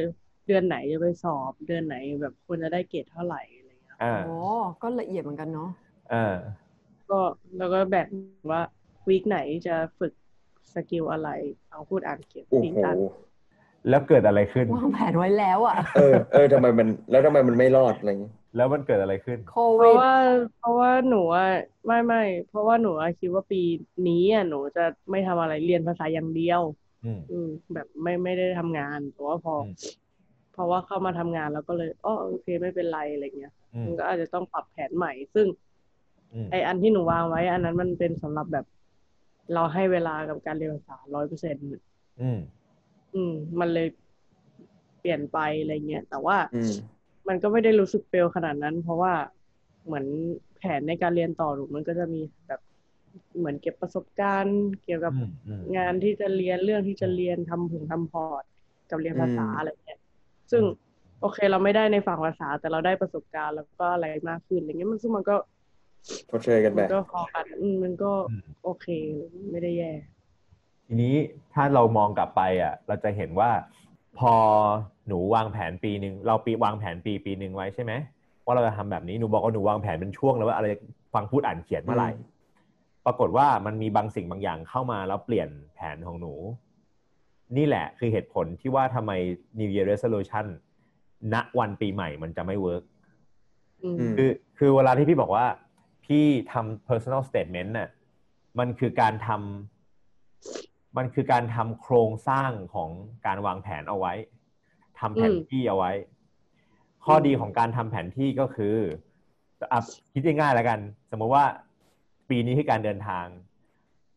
[0.46, 4.36] เดือนไหนจะไปสอบ เดือนไหนแบบควรจะได้เกรดเท่าไหร่อะไรเงี้ยอ่าโอ้
[4.82, 5.70] ก็ละเอียดเหมือนกันเนาะ
[6.12, 6.34] อ่า
[7.10, 7.20] ก็
[7.58, 8.08] แล้วก็แบ่ง
[8.50, 8.62] ว่า
[9.08, 10.12] วีคไหนจะฝึก
[10.74, 11.28] สกิลอะไร
[11.70, 12.96] เอาพูดอ่านเขียนโอ้จริงโหจัง
[13.88, 20.14] แล้วเกิดอะไรขึ้นวางแผนไว้แล้วอะเออเออทำไมมันแล้วทำไมมันไม่รอดอะไรเงี้ยแล้วมันเกิดอะไรขึ้นโคเพวิราะดว่า
[20.58, 21.48] เพราะว่าหนูอะ
[21.86, 23.62] ไม่ไม่เพราะว่าหนูอะคิดว่าปี
[24.08, 26.60] นี้อะหนูจะไม่ทำอะไรเรียนภาษาอย่างเดียว
[27.04, 29.68] อืม อืมแบบไม่ไม่ได้ทำงานแต่ว่าพออม
[30.52, 35.46] เพราะว่าเข้ามาทำงานแล้วก็เลยอ๋อโอเคไม่เป็นไรอะไรเงี้ยอืมมันก็อาจจะต้องปรับแผนใหม่ ซึ่ง
[36.34, 38.66] อืมไออันที่หนูวางไว้ อันนั้นมันเป็นสำหรับแบบ
[39.54, 41.64] เราให้เวลากับการเรียนภาษาร้อยเปอร์เซ็นต์
[42.22, 42.38] อืม
[43.14, 43.86] อืม มันเลย
[45.00, 46.72] เปลี่ยนไปอะไรเงี้ยแต่ว่าอืม
[47.28, 49.12] มันก็ไม่ได้รู้สึกเฟลขนาดนั้น เพราะว่า
[49.86, 50.06] เหมือน
[50.56, 52.60] แผนในการเรียนต่อหนูมันก็จะมีแบบ
[53.38, 58.44] เหมือนเก็บประสบการณ์ เกี่ยวกับอืมอืมงานที่จะเรียนเรื่องที่จะเรียนทำผงทำพอร์ต
[58.90, 60.00] กับเรียนภาษาอืมอะไรเงี้ย
[60.50, 60.70] ซึ่งอืม
[61.20, 65.36] โอเคเราไม่ได้ในฝั่งภาษา แต่เราได้ประสบการณ์แล้วก็อะไรมากขึ้นอะไรเงี้ยมันซึ่งมันก็
[66.30, 68.86] ชดเชยกันไปมันก็พอกันอืมมันก็อืมโอเค
[69.50, 69.92] ไม่ได้แย่
[70.86, 71.14] ทีนี้
[71.54, 73.50] ถ้าเรามองกลับไปอะเราจะเห็นว่า
[74.18, 74.34] พอ
[75.08, 77.92] หนูวางแผนปีหนึ่งเราปีวางแผนปีปีหนึ่งไว้ใช่ไหม
[78.44, 80.68] ว่าเราจะทำแบบนี้หนูบอกว่าหนูวางแผนเป็นช่วงแล้วว่าอะไร
[81.14, 82.32] ฟังพูดอ่านเขียนเมื่อไหร่อืม
[83.06, 86.34] ปรากฏว่ามันมีบางสิ่งบางอย่างเข้ามาแล้วเปลี่ยนแผนของหนู
[87.56, 89.12] นี่แหละคือเหตุผลที่ว่าทำไม
[89.58, 90.46] New Year Resolution
[91.34, 92.82] ณวันปีใหม่มันจะไม่เวิร์ก
[93.82, 95.46] อืมอืมคือคือเวลาที่พี่บอกว่า
[96.04, 97.88] พี่ทำ personal statement น่ะ
[98.58, 102.90] มันคือการทำ มันคือการทำโครงสร้างของ
[103.26, 104.12] การวางแผนเอาไว้
[105.00, 105.92] ทำแผนที่เอาไว้
[107.04, 108.76] ข้อดีของการทำแผนที่ก็คือ
[109.72, 109.74] อ
[110.12, 110.78] คิดง่ายๆแล้วกัน
[111.10, 111.44] สมมติว่า
[112.30, 113.26] ปีนี้คือการเดินทาง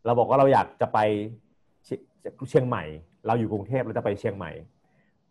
[0.06, 1.00] เราบอกว่าเราอยากจะไป
[2.50, 2.84] เชียงใหม่
[3.28, 4.52] เราอยู่กรุงเทพเราจะไปเชียงใหม่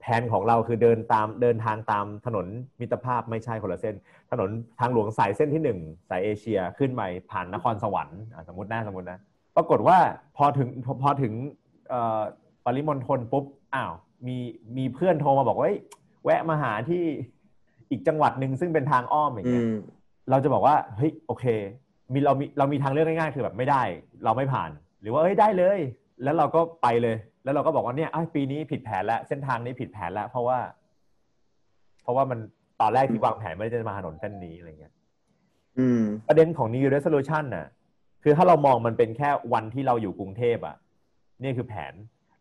[0.01, 2.47] แผนของเราคือเดินตามเดินทางตามถนน
[2.81, 3.95] มิตรภาพไม่ใช่คนละเส้น
[4.31, 5.79] ถนนทางหลวงสายเส้นที่หนึ่ง
[6.09, 9.19] สายเอเชียขึ้นไปผ่านนครสวรรค์สมมตินะสมมตินะ
[9.57, 9.99] ปรากฏว่า
[10.37, 11.33] พอถึงพอพอถึง
[11.89, 12.21] เอ่อ
[12.65, 13.93] ปริมณฑลปุ๊บอ้าว
[14.27, 14.37] มี
[14.77, 15.79] มีเพื่อนโทรมาบอกว่าเฮ้ย
[16.25, 17.03] แวะมาหาที่
[17.91, 19.77] อีกจังหวัดหนึ่งซึ่งเป็นทางอ้อมอย่างอืเงี้ยม
[20.31, 21.45] เราจะบอกว่าเฮ้ยโอเค
[22.13, 23.83] มีเรามีเรามีทางเลือกง่ายๆคือแบบไม่ได้
[24.25, 25.79] เราไม่ผ่าน หรือว่าเฮ้ยได้เลย
[26.23, 30.59] แล้วเราก็ไปเลย แล้วเราก็บอกว่าเนี่ยอ้าวปีนี้ผิดแผนแล้วเส้นทางนี้ผิดแผนแล้วเพราะว่า
[32.03, 32.39] เพราะว่ามัน
[32.81, 34.95] ตอนแรกที่วางแผนไม่ได้จะมาถนนเส้นนี้อะไรเงี้ย
[35.79, 37.67] อืมประเด็นของ New Year Resolution น่ะ
[38.29, 40.77] คือถ้าเรามองมันเป็นแค่วันที่เราอยู่กรุงเทพอะ
[41.43, 41.95] นี่คือแผน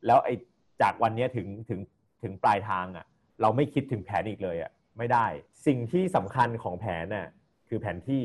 [0.06, 0.34] แล้วไอ้
[0.82, 1.80] จากวันเนี้ยถึงถึง
[2.24, 3.06] ถึงปลายทางอะ
[3.42, 5.26] เราไม่คิดถึงแผนอีกเลยอะไม่ได้
[5.68, 7.28] สิ่งที่สำคัญของแผนน่ะ
[7.68, 8.24] คือแผนที่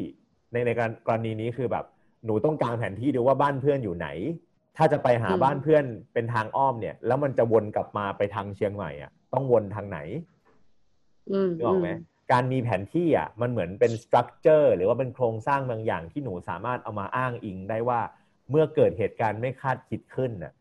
[0.53, 1.85] ในในกรกรณีนี้คือแบบ
[2.25, 4.09] หนูต้องการแผนที่ดูว่าบ้านเพื่อนอยู่ไหน
[4.77, 9.99] ถ้าจะไปหาอืมบ้านเพื่อนเป็นทางอ้อมเนี่ย แล้วมันจะวนกลับมาไปทางเชียงใหม่อะต้องวนทางไหน
[11.31, 11.91] อืมนึกออกไหม
[12.33, 18.01] การมีแผนที่อะมันเหมือนเป็นสตรัคเจอร์หรือว่าเป็นโครงสร้างบางอย่างที่หนูสามารถเอามาอ้างอิงได้ว่า
[18.51, 20.53] เมื่อเกิดเหตุการณ์ไม่คาดคิดขึ้นน่ะ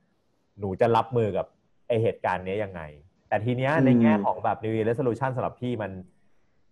[0.59, 1.45] หนูจะรับมือกับ
[1.87, 2.81] ไอเหตุการณ์เนี้ยยังไง
[3.29, 5.91] แต่ทีเนี้ยอืมในแง่ของแบบ New Year Resolution สำหรับพี่มัน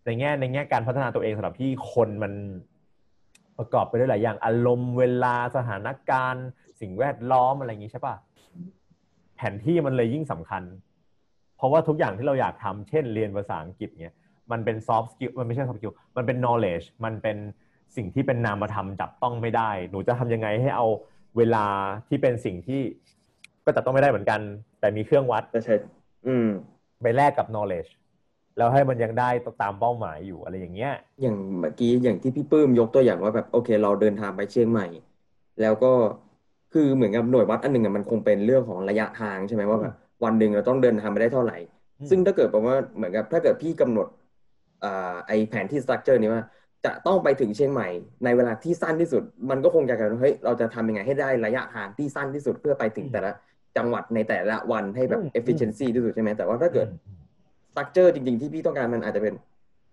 [0.06, 2.34] ในแง่ในแง่การพัฒนาตัวเองสำหรับพี่คนมัน
[3.58, 6.48] ประกอบไปด้วยหลายอย่างอารมณ์เวลาสถานการณ์
[6.82, 8.16] สิ่งแวดล้อมอะไรอย่างนี้ใช่ปะ
[9.36, 10.64] แผนที่มันเลยยิ่งสำคัญ
[11.58, 14.14] เพราะว่าทุกอย่างที่เราอยากทำเช่น เรียนภาษาอังกฤษเนี่ย
[14.52, 17.38] มันเป็น soft skill มันไม่ใช่ soft skill มันเป็น knowledge มันเป็น
[17.96, 20.88] สิ่งที่เป็นนามธรรมจับต้องไม่ได้ หนูจะทำยังไงให้เอา
[21.38, 21.66] เวลา
[22.08, 22.82] ที่เป็นสิ่งที่
[23.66, 24.40] ก็จับต้องไม่ได้เหมือนกัน
[24.80, 25.76] แต่มีเครื่องวัดจะใช่
[26.28, 26.50] อืม
[27.02, 27.92] ไปแลกกับ knowledge
[28.58, 29.30] แล้วให้มันยังได้
[29.62, 34.88] ตามเป้าหมายอยู่อะไรอย่างเงี้ย อย่างเมื่อกี้อย่างที่พี่ปื้มยกตัวอย่างว่าแบบโอเค เราเดินทางไปเชียงใหม่
[35.62, 35.92] แล้วก็
[36.74, 41.58] คือเหมือนกับหน่วยวัดอันหนึ่งอะมันคงเป็นเรื่องของระยะทางใช่ไหมว่าแบบวันหนึ่งเราต้องเดินทางไปได้เท่าไหร่
[42.00, 44.27] อืมซึ่งถ้าเกิดแปลว่าเหมือนกับถ้าเกิดพี่กำหนดอ่า
[45.28, 46.44] ไอแผนที่สตรัคเจอร์นี้ว่า
[46.86, 47.88] จะต้องไปถึงเชียงใหม่
[48.24, 53.32] ในเวลาที่สั้นที่สุด มันก็คงจะกันว่าเฮ้ยเราจะทำยังไงให้ได้ระยะทางที่สั้นที่สุดเพื่อไปถึงแต่ละ
[53.78, 56.88] จังหวัดในแต่ละวันให้แบบ efficiency ที่สุดใช่ไหมแต่ว่าถ้าเกิด
[57.70, 59.34] สตรัคเจอร์จริง ๆ ที่พี่ต้องการมันอาจจะเป็น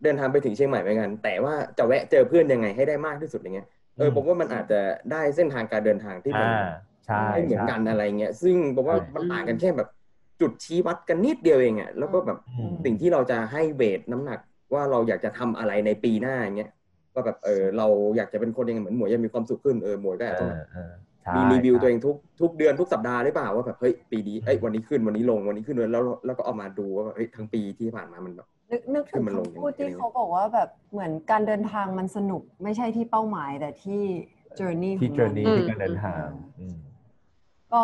[0.03, 3.67] เดินทางไปถึงเชียงใหม่เหมือนกัน แต่ว่าจะแวะเจอเพื่อนยังไงให้ได้มากที่สุดอย่างเงี้ย
[3.99, 4.81] เออผมว่ามันอาจจะ
[5.13, 6.67] ได้เส้นทางการเดินทางที่มันอ่า
[7.07, 9.89] ใช่ไม่เหมือนกันใช่อะไรเงี้ยซึ่งผมว่าใช่มันต่างกันแค่แบบ
[10.41, 14.39] จุดชี้วัดกันนิดเดียวเองอะแล้วก็แบบอืมสิ่งที่เราจะให้เวทน้ำหนัก
[14.75, 16.71] ว่าเราอยากจะทำอะไรในปีหน้าอย่างเงี้ย
[17.15, 34.03] ว่าแบบเออเราอยากจะเป็นคนยังไงเหมือนหมวยยังมีความสุขขึ้นเออหมวยก็อาจจะต้องอ่าอ่าโฟใช่มีรีวิวใช่ตัวเองทุกทุกเดือนทุกสัปดาห์หรือเปล่าว่าแบบเฮ้ยปีนี้เอ้ยวันนี้ขึ้นวันนี้ลงวันนี้ขึ้นแล้วแล้วก็เอามาดูว่าแบบเฮ้ยทั้งปีที่ผ่านมามันแบบนึกนึกถึงคือมันลงคำพูดอย่างที่นี้เขาบอกว่าแบบเหมือนการเดินทางมันสนุกไม่ใช่ที่เป้าหมายแต่ที่
[34.59, 36.27] journey ที่ของมัน journey อืมที่การเดินทาง
[36.61, 36.77] อืม
[37.73, 37.81] ก็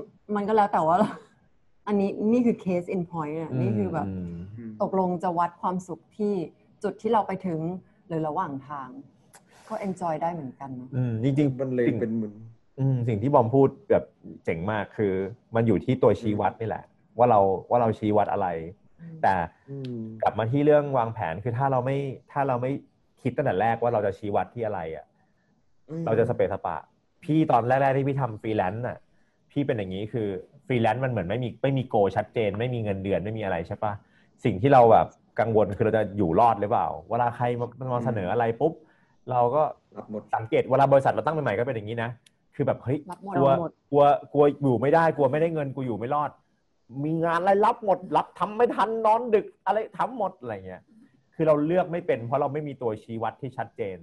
[0.00, 0.02] ม
[0.36, 0.96] มันก็แล้วแต่ว่า
[1.86, 4.08] อันนี้นี่คือ case in point อะนี่คือแบบ
[4.68, 6.32] มตกลงจะวัดความสุขที่
[6.82, 7.60] จุดที่เราไปถึง
[8.08, 8.88] หรือระหว่างทาง
[9.68, 12.34] ก็ enjoy ได้เหมือนกันเนอะอืมจริงๆมันเลยสิ่งเป็นเหมือน
[12.78, 14.04] อืมสิ่งที่บอมพูดแบบ
[14.44, 15.12] เจ๋งมากคือ
[15.54, 16.84] มันอยู่ที่ตัวชี้วัดนี่แหละ
[17.18, 18.48] ว่าเราว่าเราชี้วัดอะไร
[19.22, 19.34] แต่
[19.70, 21.96] อืมกลับมาที่เรื่องวางแผนคือถ้าเราไม่
[22.32, 22.72] ถ้าเราไม่
[23.22, 25.06] คิดตั้งแต่แรกว่าเราจะชี้วัดที่อะไรอะ
[26.06, 26.76] เราจะสะเปะสะปะ
[27.24, 28.98] พี่ตอนแรกๆที่พี่ทำฟรีแลนซ์น่ะ
[29.50, 30.28] พี่เป็นอย่างนี้คือ
[30.66, 33.92] ฟรีแลนซ์มันเหมือนไม่มีไม่มี goal ชัดเจน ไม่มีเงินเดือนไม่มีอะไรใช่ปะ
[34.44, 35.06] สิ่งที่เราแบบ
[35.40, 38.72] กังวลคือเราจะอยู่รอดหรือเปล่า เวลาใครมามาเสนออะไรปุ๊บ
[39.30, 39.62] เราก็
[39.96, 42.10] รับหมดสังเกตเวลาบริษัทเราตั้งใหม่ๆก็เป็นอย่างนี้นะ
[42.54, 46.30] คือแบบเฮ้ยรับหมดกลัวรับหมดกลัวกลัวอยู่ไม่ได้กลัวไม่ได้เงินกูอยู่ไม่รอด
[47.04, 50.82] มีงานอะไรรับหมดรับทำไม่ทันนอนดึกอะไรทำหมดอะไรเงี้ย
[51.34, 53.98] คือเราเลือกไม่เป็น เพราะเราไม่มีตัวชี้วัดที่ชัดเจน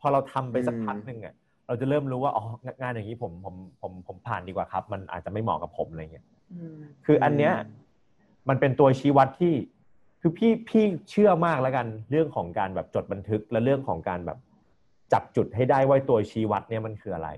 [0.00, 1.34] พอเราทำไปสักอืมพักหนึ่งอะ
[1.66, 2.44] เราจะเริ่มรู้ว่าอ๋อ
[2.82, 6.76] งานอย่างนี้ผมผมผมผมผ่านดีกว่าครับ มันอาจจะไม่เหมาะกับผมอะไรเงี้ยอืม
[7.06, 7.54] คืออันเนี้ย
[8.48, 9.54] มันเป็นตัวชี้วัดที่
[10.20, 14.38] คือพี่พี่เชื่อมากแล้วกันเรื่องของการแบบจดบันทึกและเรื่องของการแบบ
[15.12, 17.28] จับจุดให้ได้ว่าตัวชี้วัดเนี่ยมันคืออะไร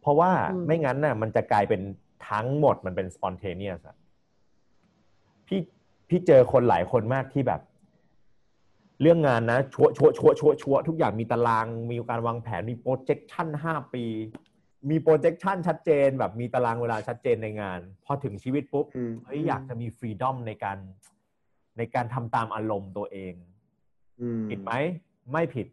[0.00, 1.80] เพราะว่าอืมไม่งั้นน่ะมันจะกลายเป็น
[2.30, 3.96] ทั้งหมดมันเป็น spontaneous อะ
[5.46, 5.60] พี่
[6.08, 7.60] พี่เจอคนหลายคนมากที่แบบ
[9.00, 14.04] เรื่องงานนะชัวชัวชัวชัวชัวทุกอย่างมีตาราง มีการวางแผนมี projection ห้าปี
[14.90, 20.78] มี projection ชัดเจน แบบมีตารางเวลาชัดเจนในงาน พอถึงชีวิตปุ๊บอืมเฮ้ยอยากจะมี freedom ในการ
[21.78, 23.34] ในการทำตามอารมณ์ตัวเอง
[24.20, 24.72] อืมผิดไหม
[25.32, 25.66] ไม่ผิด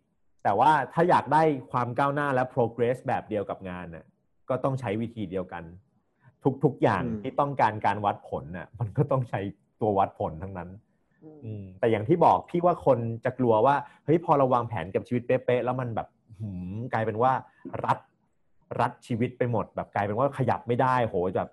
[0.43, 4.05] แต่ว่าถ้าอยากได้ความก้าวหน้าและ progress แบบเดียวกับงานน่ะ
[4.49, 5.63] ก็ต้องใช้วิธีเดียวกัน
[6.63, 9.39] ทุกๆอย่างที่ต้องการการวัดผลน่ะมันก็ต้องใช้
[9.81, 10.90] ตัววัดผลทั้งนั้นอืม
[11.79, 16.07] แต่อย่างที่บอกพี่ว่าคนจะกลัวว่าเฮ้ยพอเราวางแผนกับชีวิตเป๊ะๆแล้วมันแบบ
[16.39, 17.31] หืมกลายเป็นว่า
[17.85, 17.99] รัด
[18.79, 21.49] รัดชีวิตไปหมด แบบกลายเป็นว่าขยับไม่ได้โหแบบ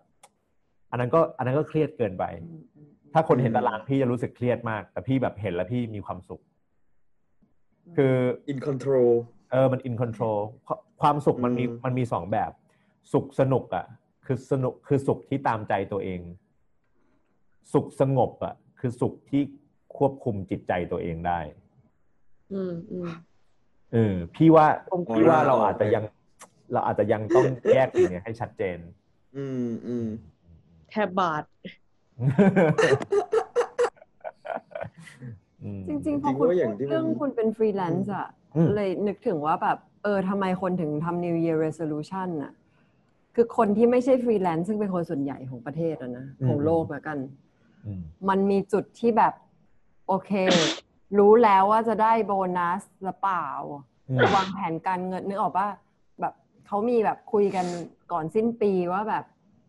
[0.90, 6.40] อันนั้นก็อันนั้นก็เครียดเกินไปอืมอืมถ้าคนเห็นตารางพี่จะรู้สึกเครียดมาก แต่พี่แบบเห็นแล้วพี่มีความสุข
[7.96, 8.14] คือ
[8.48, 9.08] อินคอนโทรล
[9.50, 10.38] เออมัน in control
[11.00, 12.50] ความสุขมันมีอืมมันมีสองแบบ
[13.12, 13.84] สุขสนุกอะ
[14.26, 16.20] คือสนุกคือสุขที่ตามใจตัวเอง
[17.72, 19.42] สุขสงบอะ คือสุขที่
[19.96, 21.40] ควบคุมจิตใจตัวเองได้
[22.52, 23.08] อืมอืม
[23.92, 26.04] เออพี่ว่าผมพี่ว่าเราอาจจะยัง
[26.72, 28.78] เราอาจจะยังต้องแยกตรงเนี้ยให้ชัดเจน
[29.36, 30.06] อืมอืม
[30.90, 31.44] แทบบาท
[35.62, 42.52] อืมจริงๆพจริองคุณๆว่าอย่างพูดที่มันเรื่องคุณเป็นฟรีแลนซ์อะอืมเลยนึกถึงว่าแบบเออทำไมคนถึงทำ New Year Resolution อะ
[43.34, 47.47] คือคนที่ไม่ใช่ฟรีแลนซ์ซึ่งเป็นคนส่วนใหญ่ของประเทศอะนะ ของโลกแล้วกันอื
[47.96, 49.34] มมันมีจุดที่แบบ
[50.08, 50.30] โอเค
[51.18, 53.46] รู้แล้วว่าจะได้โบนัสหรือเปล่า
[54.08, 55.68] อืมวางแผนการเงินนึกออกว่า
[56.20, 56.34] แบบ
[56.66, 57.66] เขามีแบบคุยกัน
[58.12, 59.24] ก่อนสิ้นปีว่าแบบ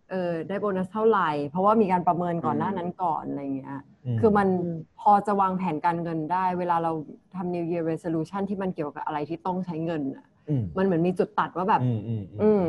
[0.10, 3.80] เออได้โบนัสเท่าไหร่ เพราะว่ามีการประเมินก่อนหน้านั้นก่อนอะไรเงี้ย
[4.20, 6.92] คือมันอืมพอจะวางแผนการเงินได้ เวลาเรา
[7.36, 12.64] ทำ New Year Resolution ที่มันเกี่ยวกับอะไรที่ต้องใช้เงินอะอืมมันเหมือนมีจุดตัดว่าแบบ อืมอืมอืม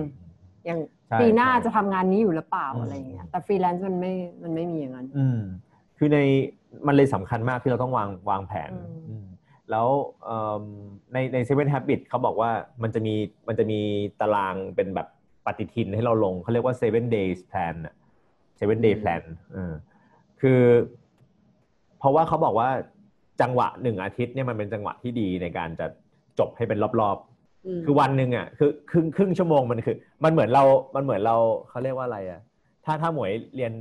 [0.64, 5.40] อย่างใช่ ปีหน้าใช่จะทำงานนี้อยู่หรือเปล่าอืมอะไรเงี้ยแต่ฟรีแลนซ์มันไม่มันไม่มีอย่างนั้นอืม
[5.98, 6.18] คือใน
[6.86, 9.26] มันเลยสำคัญมากที่เราต้องวางวางแผนอืมอืม
[9.70, 9.86] แล้ว
[10.24, 10.62] เอิ่ม
[11.12, 12.50] ในใน Seven Habits เขาบอกว่า
[12.82, 13.14] มันจะมี
[13.48, 13.80] มันจะมี
[14.20, 15.08] ตารางเป็นแบบ
[15.46, 17.94] ปฏิทินให้เราลงเขาเรียกว่า seven days plan อะ
[18.60, 19.72] seven day อืม plan เออ
[20.40, 20.60] คือ
[21.98, 22.68] เพราะว่าเขาบอกว่า
[23.40, 25.86] จังหวะหนึ่งอาทิตย์เนี่ยมันเป็นจังหวะที่ดีในการจะ
[26.38, 27.29] จบให้เป็นรอบๆอืม
[27.84, 31.36] คือวันหนึ่งอะคือครึ่งครึ่งชั่วโมงมันคือ มันเหมือนเรา มันเหมือนเรา
[31.68, 32.40] เขาเรียกว่าอะไรอะ
[32.84, 33.72] ถ้าถ้าหมวยเรียน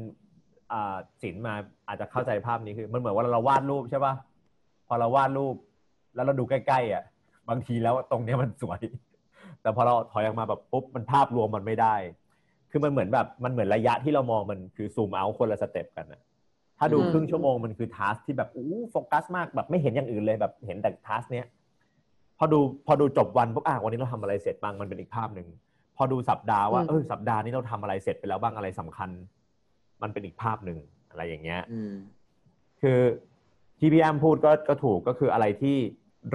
[0.72, 1.54] อ่าศิลป์มา
[1.88, 4.14] อาจจะเข้าใจภาพนี้คือ มันเหมือนว่าเราวาดรูปใช่ป่ะ
[4.88, 5.56] พอเราวาดรูป
[6.16, 7.04] แล้วเราดูใกล้ๆอะ
[7.50, 8.82] บางทีแล้วตรงเนี้ยมันสวย
[9.62, 11.96] แต่พอเราถอยออกมาแบบปุ๊บมันภาพรวมมันไม่ได้
[12.72, 16.22] คือมันเหมือนแบบมันเหมือนระยะที่เรามองมันคือซูมเอาคนละสเต็ปกันนะ
[16.78, 21.46] ถ้าดูอืมครึ่งชั่วโมงมันคือทัสที่แบบอู้โฟกัสมากแบบไม่เห็นอย่างอื่นเลยแบบเห็นแต่ทัสเนี้ย
[22.40, 25.48] พอดูพอดูจบวันปุ๊บอะวันนี้เราทำอะไรเสร็จบ้างมันเป็นอีกภาพหนึ่ง
[25.98, 29.10] พอดูสัปดาห์ว่าอืมเออสัปดาห์นี้เราทำอะไรเสร็จไปแล้วบ้างอะไรสำคัญ
[30.02, 30.78] มันเป็นอีกภาพหนึ่ง
[31.10, 31.94] อะไรอย่างเงี้ยอืม
[32.82, 33.00] คือ
[33.80, 35.78] ที่พี่แอมพูดก็ก็ถูกก็คืออะไรที่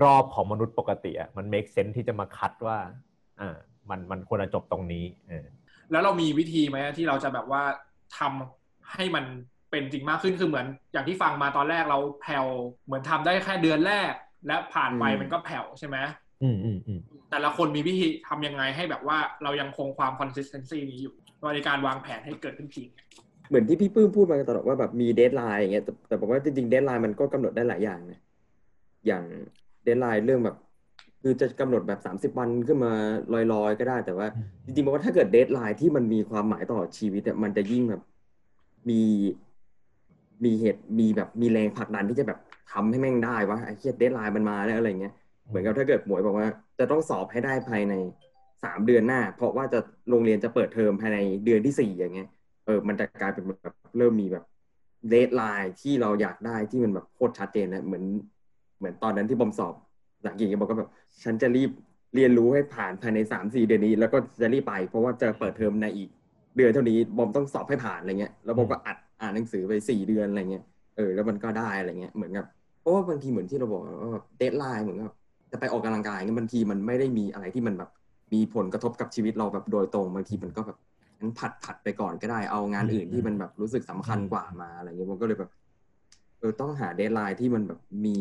[0.02, 2.78] รอบของมนุษย์ปกติอะมัน make sense ที่จะมาคัดว่า
[3.40, 3.56] อ่า
[3.90, 5.46] มันมันควรจะจบตรงนี้เออ
[5.90, 7.62] แล้วเรามีวิธีไหมที่เราจะแบบว่า
[8.18, 9.24] ทำให้มัน
[9.70, 12.46] เป็นจริงมากขึ้นคือเหมือน อย่างที่ฟังมาตอนแรกเราแผ่ว
[12.84, 14.12] เหมือนทำได้แค่เดือนแรก
[14.46, 15.96] และผ่านไปอืมมันก็แผ่วใช่ไหม
[16.42, 21.14] อืมอืมอืมแต่แต่ละคนมีวิธีทำยังไงให้แบบว่าเรายังคงความ consistency นี้อยู่
[21.54, 22.88] ในการวางแผนให้เกิดขึ้นจริง
[23.48, 28.20] เหมือนที่พี่ปื้มพูดมาตลอดว่าแบบมี deadline อย่างเงี้ยแต่แต่บอกว่าจริงๆ deadline มันก็กำหนดได้หลายอย่างนะ
[29.06, 29.24] อย่าง
[29.84, 30.56] deadline เรื่องแบบ
[31.22, 32.92] คือจะกำหนดแบบสามสิบวันขึ้นมา
[33.52, 34.26] ลอยๆ ก็ได้ แต่ว่า
[34.64, 38.02] จริงๆบอกว่าถ้าเกิด deadline ที่มันมีความหมายตลอดชีวิตอะมันจะยิ่งแบบ
[38.88, 39.02] มี
[40.44, 42.38] มีเหตุมีแบบมีแรงผลักดันที่จะแบบ
[42.72, 45.14] ทำให้แม่งได้วะไอ้เหี้ย deadline มันมาแล้วอะไรเงี้ย
[45.48, 46.48] เหมือนกับถ้าเกิดหมวยบอกว่า
[46.78, 47.94] จะต้องสอบให้ได้ภายใน
[48.64, 52.28] สามเดือนหน้า เพราะว่าจะโรงเรียนจะเปิดเทอมภายในเดือนที่สี่อย่างเงี้ย
[52.66, 54.44] เออมันจะกลายเป็นแบบเริ่มมีแบบ
[55.08, 58.04] deadline ที่เราอยากได้ที่มันแบบโคตรชัดเจนนะเหมือน
[58.78, 59.74] เหมือนตอนนั้นที่บอมสอบ
[60.16, 60.90] ภาษาอังกฤษก็บอกก็แบบ
[61.24, 61.70] ฉันจะรีบ
[62.14, 66.08] เรียนรู้ให้ผ่านภายในสามสี่เดือนนี้ แล้วก็จะรีบไป เพราะว่าจะเปิดเทอมในอีก
[66.56, 70.64] เดือนเท่านี้บอมต้องสอบให้ผ่านอะไรเงี้ยแล้วบอมก็อัดอ่านหนังสือไปสี่เดือนอะไรเงี้ย
[70.96, 72.46] เออแล้วมันก็ได้อะไรเงี้ยเหมือนกับ
[72.84, 75.12] เพราะว่าบางทีเหมือนที่เราบอกว่า deadline เหมือนกับ
[75.52, 77.90] จะไปออกกำลังกายเงี้ยบางทีมันไม่ได้มีอะไรที่มันแบบ
[78.32, 80.78] มีผลกระทบกับชีวิตเราแบบโดยตรงบางทีมันก็แบบ
[81.20, 85.50] งั้นผัดผัดไปก่อนก็ได้เอางานอื่นที่มันแบบรู้สึกสำคัญกว่ามาอะไรเงี้ยผมก็เลยแบบ
[86.38, 88.16] เออต้องหา deadline ที่มันแบบมี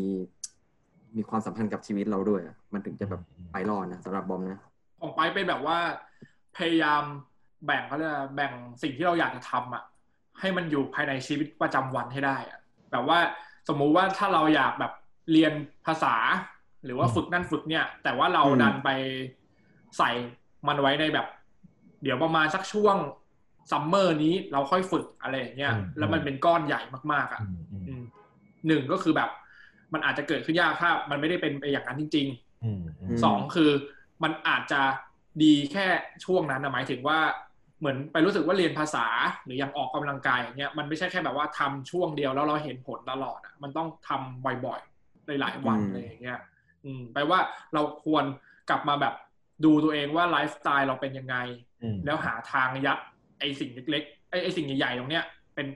[1.16, 3.22] มีความสัมพันธ์กับชีวิตเราด้วยอะมันถึงจะแบบ
[3.52, 4.60] ไปรอดนะสำหรับบอมนะ
[5.00, 5.78] ของไปเป็นแบบว่า
[6.56, 7.02] พยายาม
[7.66, 9.82] แบ่งเขาเรียกว่าแบ่งสิ่งที่เราอยากจะทำอะ
[10.40, 12.60] ให้มันอยู่ภายในชีวิตประจำวันให้ได้อะ
[12.92, 13.18] แบบว่า
[13.68, 14.92] สมมุติว่าถ้าเราอยากแบบ
[15.32, 15.52] เรียน
[15.86, 16.14] ภาษา
[16.84, 18.90] หรือว่าฝึกนั่นฝึกเนี่ย แต่ว่าเราอืมดันไป
[19.98, 20.10] ใส่
[20.68, 21.26] มันไว้ในแบบ
[22.02, 22.96] เดี๋ยวประมาณสักช่วง
[23.70, 26.80] ซัมเมอร์นี้เราค่อยฝึกอะไรอย่างเงี้ยอืมแล้วมันเป็นก้อนใหญ่
[27.12, 28.02] มากๆอะอืมอืมอืม
[28.66, 29.30] หนึ่งก็คือแบบ
[29.92, 33.70] มันอาจจะเกิดขึ้นยากถ้ามันไม่ได้เป็นไปอย่างนั้นจริงๆอืมอืมสองคือ
[34.22, 34.82] มันอาจจะ
[35.42, 35.86] ดีแค่
[36.24, 37.18] ช่วงนั้นนะหมายถึงว่า
[37.84, 39.06] เหมือนไปรู้สึกว่าเรียนภาษา
[39.44, 46.40] หรืออย่างออกกำลังกายอย่างเงี้ยมันไม่ใช่แค่แบบว่าทำช่วงเดียวแล้วเราเห็นผลตลอดอะมันต้องทำบ่อยๆหลายๆวันอืมอะไรอย่างเงี้ย
[46.84, 47.38] อืมแปลว่า
[47.74, 48.24] เราควร
[48.70, 49.14] กลับมาแบบ
[49.64, 51.36] ดูตัวเองว่าไลฟ์สไตล์เราเป็นยังไง
[51.82, 52.98] อืมแล้วหาทางยัด
[53.38, 55.66] ไอสิ่งเล็กๆไอไอสิ่งใหญ่ๆตรงเนี้ยเป็น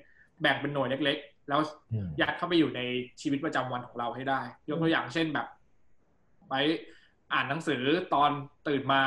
[0.40, 1.61] แบ่งเป็นหน่วยเล็ก ๆ แล้ว
[1.92, 2.81] อืมยัดเข้าไปอยู่ใน
[3.21, 5.47] ชีวิตประจำวันของเราให้ได้ ยกตัวอย่างเช่นแบบ
[6.49, 6.55] ไป
[7.33, 7.83] อ่านหนังสือ
[8.14, 8.31] ตอน
[8.68, 9.03] ตื่นมา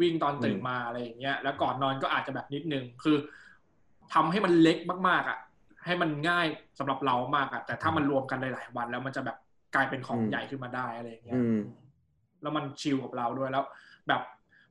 [0.00, 3.16] วิ่งตอนตื่นมาอะไรอย่างเงี้ยแล้วก่อนนอนก็อาจจะแบบนิดนึงคือ
[4.14, 4.78] ทำให้มันเล็ก
[5.08, 5.38] มากๆอะ
[5.84, 6.46] ให้มันง่าย
[6.78, 9.36] สำหรับเรามากอะแต่ถ้ามันรวมกันหลายๆวัน แล้วมันจะแบบ
[9.74, 11.58] กลายเป็นของอืมใหญ่ขึ้นมาได้อะไรอย่างเงี้ยอืม
[12.42, 13.64] แล้วมันชิลกับเราด้วยแล้ว
[14.08, 14.20] แบบ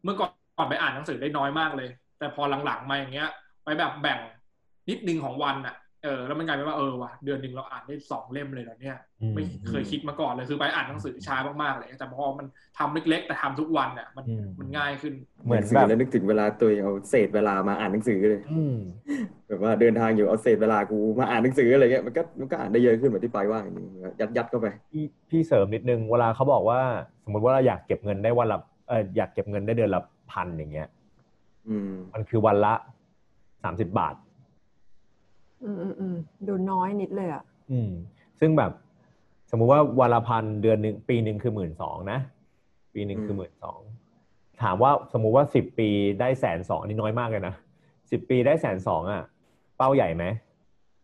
[0.03, 3.29] เมื่อก่อนก่อนไปอ่านหนังสือได้น้อยมากเลย แต่พอหลังๆมาอย่างเงี้ย
[3.63, 4.19] ไปแบบแบ่ง
[4.89, 12.45] นิดนึงของวันอะ เออแล้วมันกลายเป็นว่าเออว่ะเดือนหนึ่งเราอ่านได้สองเล่มเลยเหรอเนี่ยอืมไม่เคยคิดมาก่อนเลยคือไปอ่านหนังสือช้ามากๆเลยแต่พอมัน
[12.77, 15.13] ทำเล็ก ๆ แต่ทำทุกวันอะมันอืมมันง่ายขึ้น
[15.45, 18.75] เหมือนหงสืแบบแล้วนึกถึงเวลาตัวเองเอาเศษเวลามาอ่านหนังสือเลยอืม
[19.47, 23.87] แบบว่าเดินทางอยู่เอาเศษเวลากูมาอ่านหนังสืออะไรเงี้ยมันก็มันก็อ่านได้เยอะขึ้นเหมือนที่ไปว่าอย่างนี้
[24.19, 26.79] ยัดยัดเข้าไปพี่พี่เสริมนิดนึงเวลาเขาบอกว่า
[27.23, 30.87] สมมติว่าเราอยากเก็บเงินได้วันละเอออยากเก็บเงินได้เดือนละพันอย่างเงี้ย
[31.67, 32.73] อืมมันคือวันละ
[33.63, 34.15] สามสิบบาท
[35.63, 36.15] อืมอืมอืม
[36.47, 37.91] ดูน้อยนิดเลยอะ อืม
[38.39, 38.71] ซึ่งแบบ
[39.49, 42.19] สมมุติว่าวันละพันเดือนหนึ่งปีหนึ่งคือหมื่นสองนะ
[42.93, 43.79] ปีหนึ่งคือหมื่นสอง
[44.61, 47.55] ถามว่าสมมุติว่าสิบปีได้แสนสองนี่น้อยมากเลยนะ
[48.11, 49.23] สิบปีได้แสนสองอะ
[49.77, 50.25] เป้าใหญ่ไหม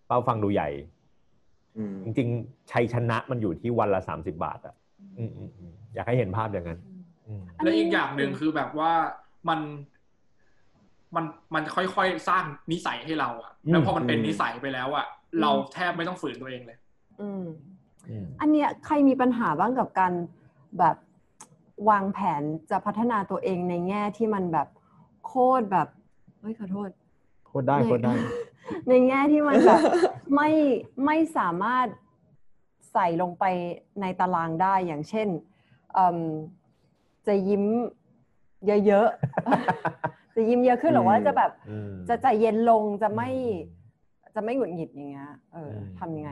[0.07, 0.69] เป้าฟังดูใหญ่
[1.77, 4.75] อืมจริงๆชัยชนะมันอยู่ที่วันละสามสิบาท อะ
[5.17, 6.79] อืมอืมอืมอยากให้เห็นภาพอย่างนั้น
[7.27, 8.91] อืมอันนี้และอีกอย่างหนึ่งคือแบบว่า
[9.49, 9.59] มัน
[11.15, 15.05] มันมันจะค่อยๆสร้างนิสัยให้เราอะแล้วพอมันเป็นอืมนิสัยไปแล้วอะ
[15.41, 16.77] เราแทบไม่ต้องฝืนตัวเองเลย
[17.21, 17.43] อืม
[18.09, 20.13] อืมอันเนี้ยใครมีปัญหาบ้างกับการ
[20.79, 20.95] แบบ
[21.89, 24.67] วางแผนจะพัฒนาตัวเองในแง่ที่มันแบบ
[25.25, 25.87] โคตรแบบ
[26.39, 26.89] เฮ้ยขอโทษ
[27.47, 28.13] โคตรได้โคตรได้
[28.89, 29.81] ในแง่ที่มันแบบ
[30.35, 30.49] ไม่
[31.05, 31.87] ไม่สามารถ
[32.91, 33.43] ใส่ลงไป
[34.01, 35.27] ในตารางได้อย่างเช่น
[35.93, 36.17] เอิ่ม
[37.27, 37.63] จะยิ้ม
[38.85, 46.31] เยอะๆ จะยิ้มเยอะขึ้นหรือว่าอืมจะแบบอืมจะใจเย็นลงจะไม่อืมจะไม่หงุดหงิดอย่างเงี้ยเอออมทำยังไง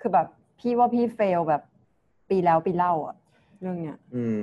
[0.00, 0.26] คือแบบ
[0.58, 1.62] พี่ว่าพี่ fail แบบ
[2.30, 3.16] ปีแล้วปีเล่าอะ
[3.60, 4.38] เรื่องเนี้ยอืม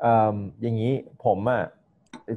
[0.00, 0.92] เอ่ออย่างนี้
[1.24, 1.62] ผมอะ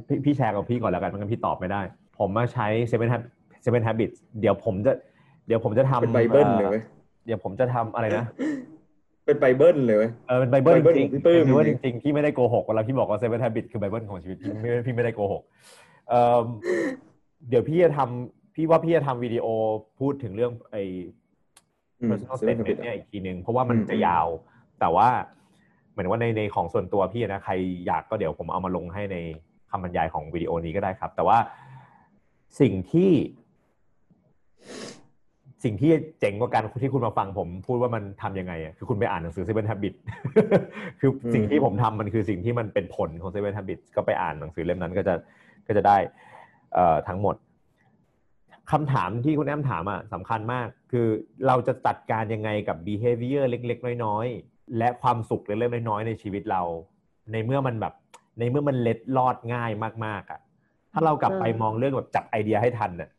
[0.06, 1.80] พี่พี่แชร์กับพี่ก่อนแล้วกันไมันพี่ตอบไม่ได้
[2.18, 3.34] ผมมาใช้ seven habits
[3.64, 4.92] seven habits เดี๋ยวผมจะ
[5.46, 6.82] เดี๋ยวผมจะทำเป็นไบเบิลอ่อเลยเว้ย
[7.26, 8.24] เดี๋ยวผมจะทำอะไรนะ
[9.30, 15.42] เป็นไบเบิลเลยเว้ยเออเป็นไบเบิลไบเบิลจริงของพี่ปื้มคือว่าจจริงริงๆพี่ไม่ได้โกหกเวลาพี่บอกว่า seven habits คือไบเบิลของชีวิตพี่ไม่พี่ไม่ได้โกหก
[16.08, 16.40] เอ่อ
[17.48, 19.46] เดี๋ยวพี่จะทำพี่ว่าพี่จะทำวิดีโอ
[20.00, 20.82] พูดถึงเรื่องไอ้
[22.00, 24.26] อืม personal Seven statement Habits เนี่ยอีกทีหนึ่งเพราะว่ามันอืมจะยาว
[24.80, 25.08] แต่ว่า
[25.90, 27.52] เหมือนว่าในในของส่วนตัวพี่นะใคร
[27.86, 29.16] อยากก็เดี๋ยวผมเอามาลงให้ใน
[29.70, 31.38] คำบรรยายของวิดีโอนี้ก็ได้ครับ แต่ว่า
[32.60, 33.10] สิ่งที่
[35.64, 40.00] สิ่งที่เจ๋งกว่าการที่คุณมาฟังผมพูดว่ามันทำยังไงอะคือคุณไปอ่านหนังสือ Seven Habits
[41.00, 45.14] คือสิ่งที่ผมทำมันคือสิ่งที่มันเป็นผลของ Seven Habits ก็ไปอ่านหนังสือเล่มนั้นก็จะ
[45.66, 45.96] ก็จะได้
[46.74, 47.36] เอ่อทั้งหมด
[48.70, 51.06] คำถามที่คุณแอมถามอะสำคัญมาก คือ
[51.46, 56.62] เราจะจัดการยังไงกับ behavior เล็ก ๆ น้อย ๆ และความสุขเล็กๆน้อยๆในชีวิตเรา
[57.32, 57.94] ในเมื่อมันแบบ
[58.38, 59.70] ในเมื่อมันเล็ดลอดง่าย
[60.06, 60.40] มากๆอะ
[60.92, 63.10] ถ้าเรากลับไปมองเรื่องแบบจับไอเดียให้ทันน่ะ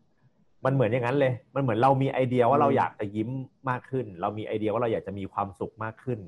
[0.66, 3.30] มันเหมือนอย่างนั้นเลย มันเหมือนเรามีไอเดียว่าเราอยากจะยิ้ม
[3.70, 6.20] มากขึ้น เรามีไอเดียว่าเราอยากจะมีความสุขมากขึ้น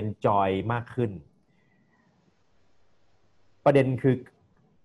[0.00, 1.10] enjoy มากขึ้น
[3.64, 4.14] ประเด็นคือ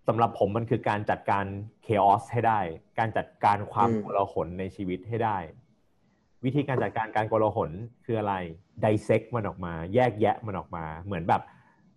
[0.07, 1.45] สำหรับผมมันคือการจัดการ
[1.85, 2.59] chaos ให้ได้
[2.99, 5.37] การจัดการความอืมโกลาหลในชีวิตให้ได้
[6.45, 7.71] วิธีการจัดการการโกลาหล
[8.05, 8.33] คืออะไร
[8.83, 11.41] dissect มันออกมา แยกแยะมันออกมา เหมือนแบบ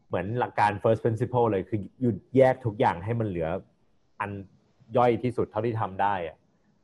[0.09, 3.49] เหมือนหลักการ first principle เลยคือหยุดแยกทุกอย่างให้มันเหลือ
[4.21, 4.31] อัน
[4.97, 6.37] ย่อยที่สุดเท่าที่ทำได้อะ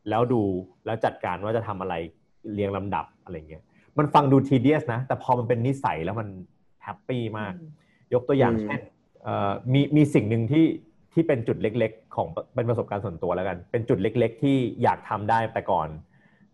[0.09, 0.43] แล้วดู
[0.87, 1.95] แล้วจัดการว่าจะทำอะไร
[2.55, 3.63] เรียงลำดับอะไรเงี้ย
[3.99, 6.29] มันฟังดู tedious นะ แต่พอมันเป็นนิสัยแล้วมัน
[6.83, 7.53] แฮปปี้มาก
[8.15, 8.81] ยกตัวอย่างอืมเช่น
[9.23, 10.65] เอ่อมีมีสิ่งหนึ่งที่
[11.13, 15.89] ที่เป็นจุดเล็ก ๆ ของเป็นประสบการณ์ส่วนตัวแล้วกัน เป็นจุดเล็ก ๆ ที่อยากทำได้แต่ก่อน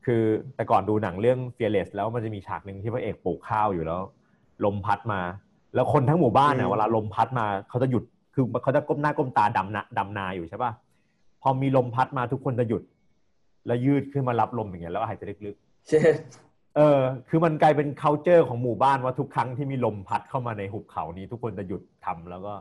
[0.04, 0.22] คือ
[0.56, 4.02] แต่ก่อนดูหนังเรื่อง Fearless แล้วมันจะมีฉากหนึ่งที่พระเอกปลูกข้าวอยู่แล้ว
[4.64, 5.20] ลมพัดมา
[5.74, 10.72] แล้วคนทั้งหมู่บ้านเนี่ยอืมเวลาลมพัดมาเขาจะหยุดคือเขาจะก้มหน้าก้มตาดำนาดำนาอยู่ใช่ป่ะ
[11.42, 12.82] พอมีลมพัดมาทุกคนจะหยุด
[13.66, 16.14] แล้วยืดขึ้นมารับลมอย่างเงี้ยแล้วหายใจลึกๆเช่น
[16.76, 22.54] เออคือมันกลายเป็น culture ของหมู่บ้านว่าทุกครั้งที่มีลมพัดเข้ามาในหุบเขานี้ ทุกคนจะหยุดทำแล้วก็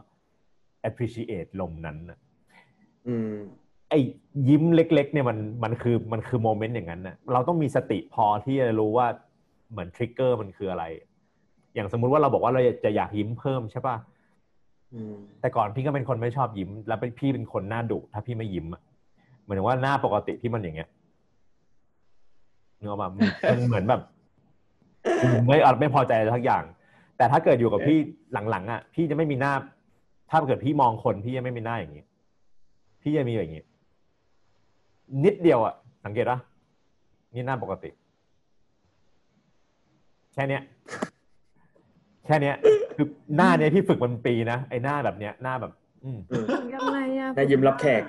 [0.87, 2.17] appreciate ลมนั้นน่ะ
[3.07, 3.33] อืม
[3.89, 3.99] ไอ้
[4.49, 9.07] ยิ้มเล็ก ๆ เนี่ยมันมันคือมันคือโมเมนต์อย่างนั้นน่ะเราต้องมีสติพอที่จะรู้ว่า
[9.71, 10.83] เหมือนทริกเกอร์มันคืออะไร
[11.75, 13.95] อย่างสมมุติว่าเราบอกว่าเราจะอยากยิ้มเพิ่มใช่ป่ะ
[14.93, 18.67] อืมแต่ก่อนพี่ก็เป็นคนไม่ชอบยิ้ม แล้วเป็นพี่เป็นคนหน้าดุถ้าพี่ไม่ยิ้ม
[19.47, 20.89] อะเหมือนว่าหน้าปกติพี่มันอย่างเงี้ย
[22.77, 23.19] เนื้ออกมามัน
[23.51, 24.01] มันเหมือนแบบ
[25.47, 26.63] ไม่อาจไม่พอใจอะไรทักอย่าง
[27.17, 27.97] แต่ถ้าเกิดอยู่กับพี่
[28.33, 29.53] หลังๆอะพี่จะไม่มีหน้า
[30.29, 32.03] ถ้าเกิดพี่มองคนพี่จะไม่มีหน้าอย่างนี้
[33.01, 33.63] พี่จะมีอย่างนี้
[35.25, 35.73] นิดเดียวอะ
[36.05, 36.39] สังเกตปะ
[37.33, 37.89] นี่หน้าปกติ
[40.33, 40.61] แค่เนี้ย
[42.25, 42.55] แค่เนี้ย
[42.95, 45.71] คือหน้าเนี้ยพี่ฝึกมันปีนะไอ้หน้าแบบเนี้ยหน้าแบบ
[46.03, 48.01] อืมอืมยังไงอะได้ยิ้มรับแขก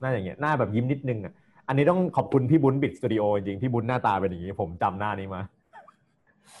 [0.00, 1.32] หน้าอย่างเงี้ยหน้าแบบยิ้มนิดนึงอะ
[1.68, 5.42] อันนี้ต้องขอบคุณพี่บุญบิดสตูดิโอจริงๆพี่บุญหน้าตาเป็นอย่างนี้ ผมจำหน้านี้มา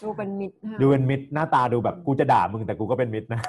[0.02, 3.40] ดูเป็นมิตรฮะดูเป็นมิตรหน้าตาดูแบบกูจะด่ามึงแต่กูก็เป็นมิตรนะ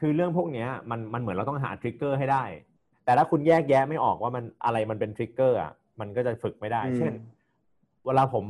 [0.00, 2.44] คือเรื่องพวกเนี้ยมันมันเหมือนเราต้องหาทริกเกอร์ให้ได้
[3.04, 7.12] แต่ถ้าคุณแยกแยะไม่ออกว่ามันอะไรมันเป็นทริกเกอร์อะมันก็จะฝึกไม่ได้อืมเช่น
[8.06, 8.44] เวลาผม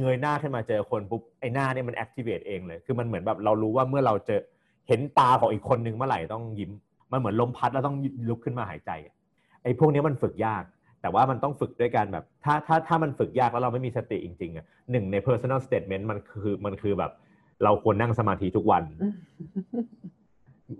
[0.00, 4.42] เงยหน้าขึ้นมาเจอคนปุ๊บไอ้หน้าเนี่ยมัน activate เองเลย คือมันเหมือนแบบเรารู้ว่าเมื่อเราเจอ
[4.88, 6.70] เห็นตาของอีกคนนึงเมื่อไหร่ต้องยิ้ม
[7.12, 7.96] มันเหมือนลมพัดแล้วต้อง
[8.28, 9.14] ลุกขึ้นมาหายใจอะ
[9.62, 10.64] ไอ้พวกเนี้ยมันฝึกยาก
[11.02, 17.12] แต่ว่ามันต้องฝึกด้วยการแบบ ถ้าถ้าถ้ามันฝึกยากแล้วเราไม่มีสติจริงๆอะหนึ่งใน personal statement มันคือมันคือแบบ
[17.64, 18.82] เราควรนั่งสมาธิทุกวัน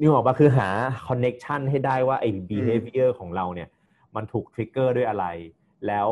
[0.01, 0.69] นี่บอกว่าคือหา
[1.09, 3.69] connection ให้ได้ว่าไอ้ behavior ของเราเนี่ย
[4.17, 5.27] มันถูก trigger ด้วยอะไร
[5.87, 6.09] แล้ว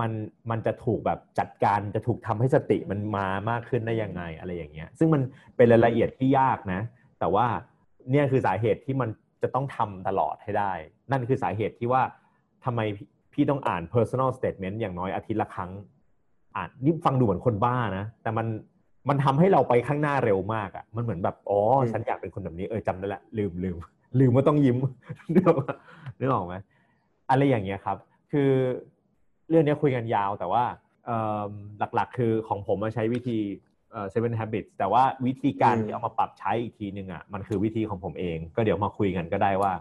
[0.00, 0.10] มัน
[0.50, 5.22] มันจะถูกแบบจัดการจะถูกทำให้สติมันมามากขึ้นได้ยังไงอะไรอย่างเงี้ย ซึ่งมัน
[5.56, 6.80] เป็นรายละเอียดที่ยากนะ
[7.18, 7.46] แต่ว่า
[8.10, 9.10] เนี่ยคือสาเหตุที่มัน
[9.44, 10.72] จะต้องทำตลอดให้ได้
[11.10, 12.02] นั่นคือสาเหตุที่ว่า
[12.64, 15.70] ทำไมพี่พี่ต้องอ่าน personal statement อย่างน้อยอาทิตย์ละครั้ง
[16.56, 18.46] อ่านนี่ฟังดูเหมือนคนบ้านะ แต่มัน
[19.08, 23.76] มันทำให้เราไปข้างหน้าเร็วมากอะ่ะ มันเหมือนแบบ อ๋ออืมฉันอยากเป็นคนแบบนี้ เออจำได้ละ ลืมลืม
[24.20, 24.76] ลืมว่าต้องยิ้ม
[25.32, 25.76] นึกออกปะ
[26.20, 26.54] นึกออกไหม
[27.30, 27.96] อะไรอย่างเงี้ยครับ
[28.32, 28.50] คือ
[29.48, 30.64] เรื่องเนี้ยคุยกันยาวแต่ว่า
[31.06, 31.50] เอิ่ม
[31.94, 33.38] หลักๆ คือของผมมาใช้วิธี
[33.94, 39.72] เอ่อ seven habits แต่ว่าวิธีการอืมที่เอามาปรับใช้อีกทีนึงอะมันคือวิธีของผมเอง ก็เดี๋ยวมาคุยกันก็ได้ว่า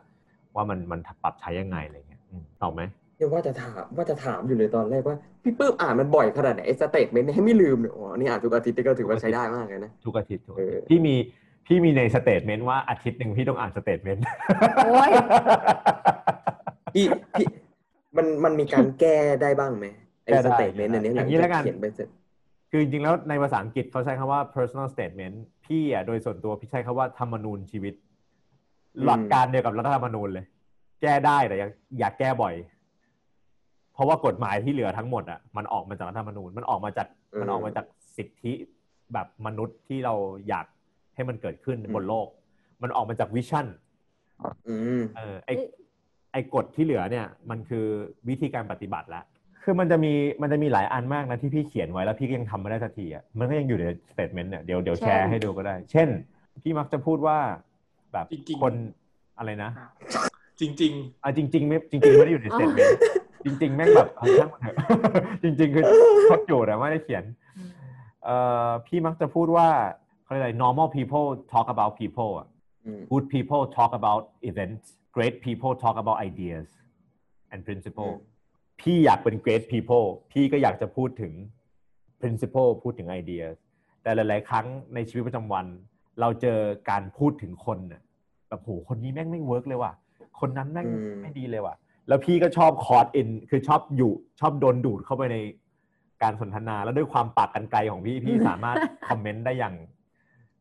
[0.55, 2.81] ว่ามันมันปรับใช้ยังไงอะไรเงี้ยอืมตอบไหม
[3.17, 11.15] เดี๋ยวว่าจะถามว่าจะถามอยู่เลยตอนแรกว่าพี่ปื้มอ่านมันบ่อยขนาดไหนไอ้ statement ให้ไม่ลืมเนี่ยอ๋อนี่อ่านทุกอาทิตย์นี่ก็ถือว่าใช้ได้มากเลยนะทุกอาทิตย์ทุกอาทิตเอย์อพี่มี
[11.67, 14.23] พี่มีใน statement ว่าอาทิตย์หนึ่งพี่ต้องอ่าน statement
[14.85, 15.11] โอ้ย
[16.95, 17.47] พี่พี่
[18.17, 19.85] มันมันมีการแก้ได้บ้างไหม
[20.23, 22.09] ไอ้แก้ได้สเตทเมนต์อันเนี้ยหลัย่างงี้แล้วกันเขียนไปเสร็จ
[22.75, 27.93] คือจริงๆแล้วในภาษาอังกฤษเขาใช้คำว่า personal statement พี่อะโดยส่วนตัวพี่ใช้คำว่าธรรมนูญชีวิต
[28.95, 30.45] อืมหลักการเดียวกับรัฐธรรมนูญเลย
[31.01, 31.69] แก้ได้แต่อย่า
[31.99, 32.53] อย่าแก้บ่อย
[33.93, 37.07] เพราะว่ากฎหมายที่เหลือทั้งหมดอะมันออกมาจากรัฐธรรมนูญมันออกมาจาก
[37.41, 37.85] มันออกมาจาก
[38.17, 38.53] สิทธิ
[39.13, 40.13] แบบมนุษย์ที่เรา
[40.47, 40.65] อยาก
[41.15, 42.27] ให้มันเกิดขึ้นบนโลก
[42.81, 43.67] มันออกมาจาก vision
[44.67, 45.49] อืมเออไอ
[46.31, 47.85] ไอกฎที่เหลือเนี่ย มันคือ
[48.29, 49.23] วิธีการปฏิบัติละ
[49.63, 56.07] คือมันจะมีมันจะมีหลายอันมากนะที่พี่เขียนไว้แล้วพี่ก็ยังทำไม่ได้สักทีอะมันก็ยังอยู่ใน statement เนี่ยเดี๋ยวเดี๋ยวแชร์ให้ดูก็ได้ เช่น
[56.63, 57.37] พี่มักจะพูดว่า
[58.13, 58.73] แบบจริงๆ คน
[59.37, 59.71] อะไรนะ
[60.59, 60.93] จริง
[61.23, 62.99] อะจริง ๆ ไม่จริงๆไม่ได้อยู่ใน statement
[63.45, 64.75] จริง ๆ แม่งแบบเอาช่างมันเถอะ
[65.43, 65.83] จริง ๆ คือ
[66.23, 67.23] โคตรจูดอะไม่ได้เขียน
[68.23, 68.37] เอ่
[68.67, 69.67] อพี่มักจะพูดว่า
[70.23, 72.47] เขาเรียกอะไร normal people talk about people อะ
[72.85, 74.85] อืม good people talk about events
[75.15, 76.67] great people talk about ideas
[77.51, 78.32] and principle อืม
[78.81, 81.33] พี่อยากเป็น great people พี่ก็อยากจะพูดถึง
[82.21, 83.55] principle พูดถึง ideas
[84.01, 85.65] แต่หลาย ๆ ครั้งในชีวิตประจำวัน
[86.19, 86.59] เราเจอ
[86.89, 88.01] การพูดถึงคนน่ะ
[88.49, 89.93] แบบโหคนนี้แม่งไม่ work เลยว่ะ
[90.39, 91.75] คนนั้นแม่งอืมไม่ดีเลยว่ะ
[92.07, 95.37] แล้วพี่ก็ชอบ cursing คือชอบอยู่ชอบโดนดูดเข้าไปใน
[96.23, 98.75] การสนทนา แล้วด้วยความปากกันไกลของพี่พี่สามารถ
[99.07, 99.75] คอมเมนต์ได้อย่าง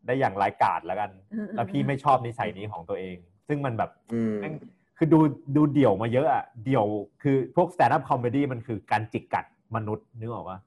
[0.06, 1.10] ได้อย่างรายกาดแล้วกัน
[1.54, 3.16] แล้วพี่ไม่ชอบนิสัยนี้ของตัวเอง
[3.48, 4.54] ซึ่งมันแบบอืมแม่ง
[5.03, 5.20] คือดู
[5.57, 6.84] ดูเดี่ยวมาเยอะอะเดี่ยว
[7.22, 9.44] คือพวก stand up comedy มันคือการจิกกัด
[9.76, 10.59] มนุษย์นึกออกปะ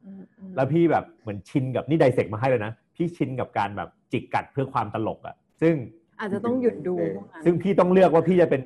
[0.55, 5.75] แล้วพี่แบบเหมือนชินกับนี่ไดเซกมาให้เลยนะ พี่ชินกับการแบบจิกกัดเพื่อความตลกอะซึ่ง
[6.19, 8.61] อาจจะต้องหยุดดูพวกนั้นซึ่งพี่ต้องเลือกว่าพี่จะเป็น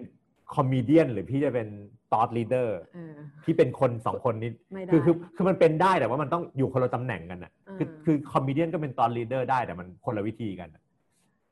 [0.55, 1.67] คอมเมเดียนหรือพี่จะเป็น
[2.13, 3.13] ตอ t ลีเดอร์เออ
[3.43, 10.83] พี่เป็นคนสองคนนี้ไม่ได้คือคือคือมันเป็นได้แต่ว่ามันต้องอยู่คนละตำแหน่งกันอะคืออ่าคือคอมเมเดียนก็เป็นตอ t ลีเดอร์ได้แต่มันคนละวิธีกันอะ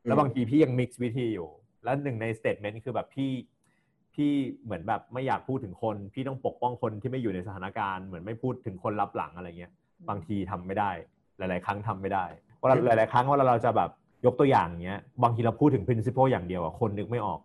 [0.06, 1.50] แล้วบางทีพี่ยัง mix วิธีอยู่
[1.84, 3.30] แล้วหนึ่งในสเต t เมนต์คือแบบพี่
[4.18, 4.32] พี่
[4.64, 9.72] เหมือนแบบไม่อยากพูดถึงคน พี่ต้องปกป้องคนที่ไม่อยู่ในสถานการณ์เหมือนไม่พูดถึงคนลับหลังอะไรเงี้ย
[10.10, 10.92] บางทีทำไม่ได้
[11.38, 12.26] หลาย ๆ ครั้งทำไม่ได้
[12.60, 13.90] เวลาหลาย ๆ ครั้งเวลาเราจะแบบ
[14.26, 17.40] ยกตัวอย่างเงี้ยบางทีเราพูดถึง principle อย่างเดียวอะคนนึกไม่ออก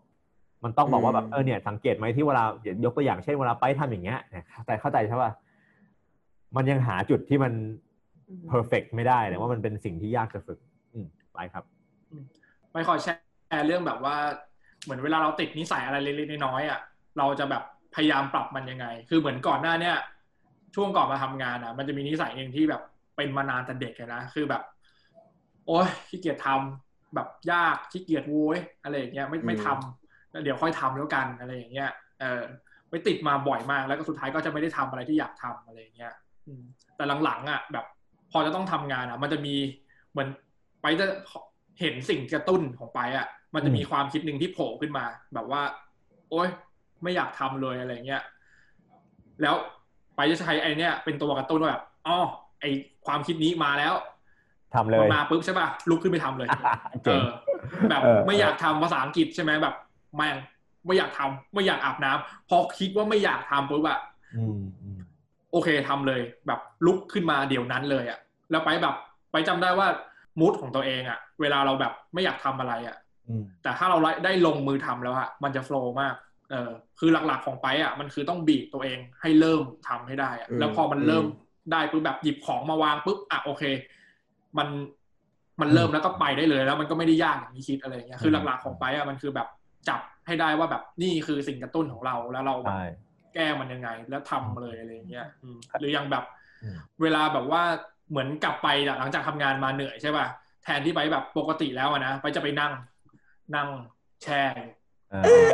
[0.64, 2.44] มันต้องบอกว่าแบบอืมเออเนี่ยสังเกตไหมที่เวลา
[2.84, 5.30] ยกตัวอย่างเช่นเวลาไปทำอย่างเงี้ยเนี่ยแต่เข้าใจใช่ป่ะ
[6.56, 7.52] มันยังหาจุดที่มัน
[8.28, 10.58] อืม perfect ไม่ได้แต่ว่ามันเป็นสิ่งที่ยากจะฝึก
[10.92, 11.64] อืมไปครับ
[12.72, 13.06] ไม่ขอแช
[13.58, 14.16] ร์เรื่องแบบว่า
[14.84, 16.80] เหมือนเวลาเราติดนิสัยอะไรเล็กๆน้อยๆอะ
[17.18, 17.62] เราจะแบบ
[17.94, 19.96] พยายามปรับมันยังไง คือเหมือนก่อนหน้าเนี้ย
[20.74, 22.82] ช่วงก่อนมาทำงานอะ มันจะมีนิสัยหนึ่งที่แบบ
[23.16, 24.62] เป็นมานานแต่เด็กเลยนะคือแบบ
[25.66, 32.42] โอ๊ยขี้เกียจทำแบบยากขี้เกียจโว้ยอะไรอย่างเงี้ยไม่ไม่ทำแล้วเดี๋ยวค่อยทำแล้วกันอะไรอย่างเงี้ยเออ
[32.90, 36.12] ไปติดมาบ่อยมากแล้วก็สุดท้ายก็จะไม่ได้ทำอะไรที่อยากทำอะไรอย่างเงี้ย
[36.46, 36.62] อืม
[36.96, 37.84] แต่หลังๆอะ แบบ
[38.32, 39.54] พอจะต้องทำงานอะ มันจะมี
[40.10, 40.28] เหมือน
[40.82, 41.06] ไปจะ
[41.80, 45.62] เห็นสิ่งกระตุ้นของไปอะ มันจะมีความคิดหนึ่งที่โผล่ขึ้นมา แบบว่า
[46.30, 46.48] โอ๊ย
[47.02, 48.22] ไม่อยากทำเลยอะไรเงี้ย
[49.42, 49.54] แล้ว
[50.16, 52.18] ไปจะใช้ไอเนี้ยเป็นตัวกระตุ้นว่าแบบอ๋อ
[52.60, 52.64] ไอ
[53.06, 53.94] ความคิดนี้มาแล้ว
[54.74, 56.54] ทำเลยมันมาปุ๊บใช่ป่ะลุกขึ้นไปทำเลยเอ
[57.04, 57.26] เจ๋งอ
[57.90, 59.74] แบบเออไม่อยากทำภาษาอังกฤษใช่ไหมแบบ
[60.16, 60.36] แม่ง
[60.86, 63.98] ไม่อยากทำไม่อยากอาบน้ำพอคิดว่าไม่อยากทำปุ๊บอะ
[64.36, 64.98] อืมอืม
[65.52, 68.18] โอเคทำเลย แบบลุกขึ้นมาเดี๋ยวนั้นเลยอะ
[68.50, 68.94] แล้วไปแบบ
[69.32, 69.88] ไปจำได้ว่า
[70.40, 73.01] มูดของตัวเองอะเวลาเราแบบไม่อยากทำอะไรอะอืม
[73.62, 76.14] แต่ถ้าเราได้ลงมือทำแล้วอะมันจะโฟล์มาก
[76.50, 81.32] เออคือหลักๆของไปอะมันคือต้องบีบตัวเองให้เริ่มทำให้ได้อะอืมแล้วพอมันเริ่มอืม
[81.72, 83.62] ได้ปุ๊บแบบหยิบของมาวางปุ๊บอะโอเค
[84.58, 84.68] มัน
[85.60, 89.48] มันเริ่มแล้วก็ไปได้เลยแล้วมันก็ไม่ได้ยากอย่างที่คิดอะไรอย่างเงี้ยคือหลักๆของไปอะมันคือแบบ
[89.88, 92.84] จับให้ได้ว่าแบบนี่คือสิ่งกระตุ้นของเราแล้วเราแบบใช่
[93.34, 96.24] แก้มันยังไง แล้วทำเลยอะไรอย่างเงี้ยอืมหรืออย่างแบบ
[96.62, 97.62] อืมเวลาแบบว่า
[98.10, 100.26] เหมือนกลับไปอะหลังจากทำงานมาเหนื่อยใช่ป่ะ
[100.64, 102.72] แทนที่ไปแบบปกติแล้วอะนะไปจะไปนั่ง
[103.56, 103.68] นั่ง
[104.22, 104.42] แช่
[105.12, 105.48] เออ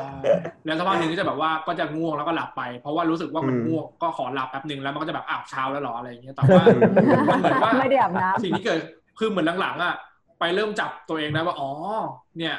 [0.64, 6.62] แล้วสักพักหนึ่งก็จะแบบว่าก็จะง่วงแล้วก็หลับไป เพราะว่ารู้สึกว่ามันอืมง่วงก็ขอหลับแป๊บหนึ่งแล้วมันก็จะแบบอ้าวเช้าแล้วเหรออะไรอย่างเงี้ยแต่ว่า
[7.28, 8.78] มันเหมือนว่าไม่ได้อาบน้ำสิ่งที่เกิด
[9.18, 9.94] คือเหมือนหลังๆอะ
[10.40, 11.70] ไปเริ่มจับตัวเองได้ว่าอ๋อ
[12.38, 12.54] เนี่ย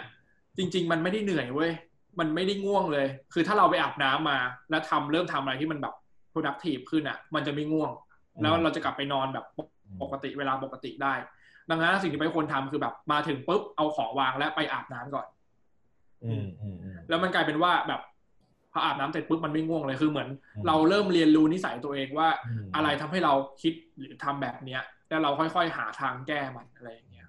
[0.57, 1.71] จริง ๆ มันไม่ได้เหนื่อยเว้ย
[2.19, 4.37] มันไม่ได้ง่วงเลย คือถ้าเราไปอาบน้ำมา
[4.69, 5.93] แล้วทำเริ่มทำอะไรที่มันแบบ
[6.33, 7.91] productive ขึ้นอะ มันจะไม่ง่วง
[8.41, 9.45] แล้วเราจะกลับไปนอนแบบ
[10.01, 11.13] ปกติเวลาปกติได้
[11.69, 15.27] ดังนั้นสิ่งที่ไปควรทำคือแบบมาถึงปุ๊บเอาของวางแล้วไปอาบน้ำก่อน
[16.23, 18.01] อืมอืมอืมแล้วมันกลายเป็นว่าแบบ
[18.71, 27.27] พออาบน้ำเสร็จปุ๊บมันไม่ง่วงเลยคือเหมือนอืมเราเริ่มเรียนรู้นิสัยตัวเองว่าอืมอะไรทำให้เราคิดหรือทำแบบเนี้ย แล้วเราค่อยๆหาทางแก้มันอะไรอย่างเงี้ย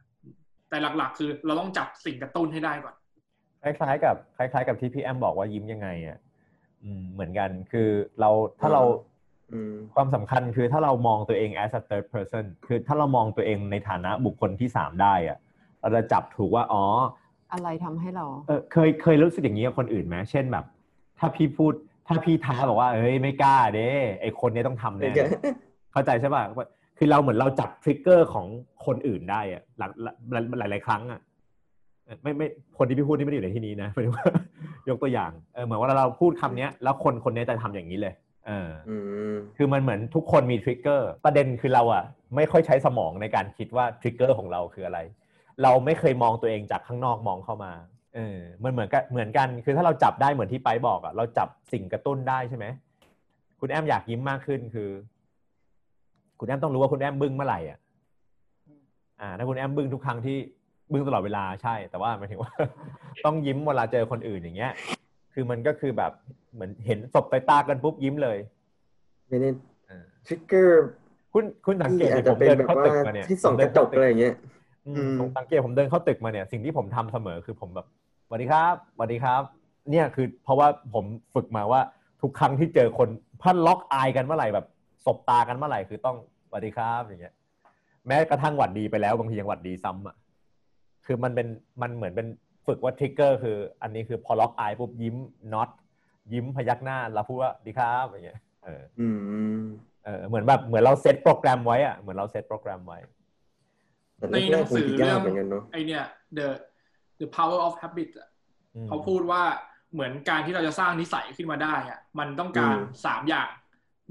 [0.68, 2.94] แต่หลักๆ คือเราต้องจับสิ่งกระตุ้นให้ได้ก่อน
[3.62, 6.18] คล้ายๆ กับ คล้าย ๆ กับที่พี่แอมบอกว่ายิ้มยังไงอะ
[6.84, 7.88] อืมเหมือนกันคือ
[8.20, 8.30] เรา
[8.60, 9.09] ถ้าเราอืม
[9.94, 15.38] ความสำคัญคือถ้าเรามองตัวเอง as a third person คือถ้าเรามองตัวเองในฐานะบุคคลที่สามได้อะ
[15.80, 16.84] เราจะจับถูกว่าอ๋อ
[17.52, 20.64] อะไรทำให้เราเออเคยเคยรู้สึกอย่างนี้กับคนอื่นไหมเช่นแบบ
[21.18, 21.72] ถ้าพี่พูด
[22.06, 23.88] ถ้าพี่ท้าบอกว่าเอ้ยไม่กล้าเด้
[24.20, 25.12] ไอคนเนี้ยต้องทำแน่
[25.92, 26.66] เข้าใจใช่ป่ะว่า
[26.98, 28.46] คือเราเหมือนเราจับทริกเกอร์ของ
[28.86, 29.90] คนอื่นได้อะหลัก
[30.32, 31.20] หลายหลายหลายครั้งอะ
[32.04, 32.46] เออไม่ไม่
[32.78, 34.26] คนที่พี่พูดนี่ไม่ได้อยู่ในที่นี้นะหมายถึงว่า
[34.88, 38.14] ยกตัวอย่างเออเหมือนว่าเราพูดคำเนี้ย แล้วคนคนเนี้ยจะทำอย่างนี้เลย
[38.46, 38.96] เอออื
[39.32, 42.04] มคือมันเหมือนทุกคนมีทริกเกอร์ประเด็นคือเราอะ
[42.36, 44.98] ไม่ค่อยใช้สมองในการคิดว่าทริกเกอร์ของเราคืออะไร
[45.62, 47.72] เราไม่เคยมองตัวเองจากข้างนอกมองเข้ามา
[48.14, 52.66] เออมันเหมือนกันเหมือนกันคือถ้าเราจับได้เหมือนที่ไปบอกอะเราจับสิ่งกระตุ้นได้ใช่ไหม
[53.60, 54.90] คุณแอมอยากยิ้มมากขึ้นคือ
[56.38, 57.78] คุณแอมต้องรู้ว่าคุณแอมบึ้งเมื่อไหร่อะ
[59.20, 60.36] อ่าถ้าคุณแอมบึ้งทุกครั้งที่
[60.92, 62.52] บึ้งตลอดเวลาใช่ แต่ว่าหมายถึงว่า
[63.24, 64.72] ต้องยิ้มเวลาเจอคนอื่นอย่างเงี้ย
[65.32, 66.12] คือมันก็คือแบบ
[66.54, 68.38] เหมือนเห็นศพใต้ตากันปุ๊บยิ้มเลย
[69.28, 69.48] ไม่ได้
[69.88, 70.86] เออทริกเกอร์
[71.32, 74.34] คุณคุณสังเกที่ตอาจดิจะผมเป็นเดินแบบเข้าว่าตึกมาเนี่ยที่ส่องกระจกอะไรอย่างเงี้ย
[74.86, 77.86] อืมอืมผมสังเกตผมเดินเข้าตึกมาเนี่ย สิ่งที่ผมทำเสมอคือผมแบบ
[78.26, 79.42] สวัสดีครับสวัสดีครับ
[79.90, 81.04] เนี่ยคือเพราะว่าผม
[81.34, 81.80] ฝึกมาว่า
[82.22, 83.08] ทุกครั้งที่เจอคน
[83.42, 84.66] พันล็อกอายกันเมื่อไหร่แบบ
[85.06, 86.16] สบตากันเมื่อไหร่คือต้อง
[86.48, 87.34] สวัสดีครับอย่างเงี้ย
[88.06, 90.16] แม้กระทั่งหวัดดีไปแล้วบางทียังหวัดดีซ้ำอะ
[91.06, 91.46] คือมันเป็น
[91.82, 92.26] มันเหมือนเป็น
[92.66, 95.16] ฝึกว่าทริกเกอร์คือ อันนี้คือพอล็อกอายปุ๊บยิ้ม
[95.52, 95.70] น็อต
[96.32, 99.18] ยิ้มพยักหน้าเราพูดว่าดีครับอย่างเงี้ยเอออืม
[100.04, 102.98] เออเหมือนแบบเหมือนเราเซตโปรแกรมไว้อะเหมือนเราเซตโปรแกรมไว้
[104.16, 106.04] แต่ในหแรนักงๆคงสือจะเรื่ยาอกงเหมือนกันเนาะไอเนี่ย
[106.38, 106.46] the
[107.20, 108.28] the power of habit อะ
[108.74, 109.42] อืมเขาพูดว่า
[109.92, 113.48] เหมือนการที่เราจะสร้างนิสัยขึ้นมาได้อะมันต้องการสามอย่าง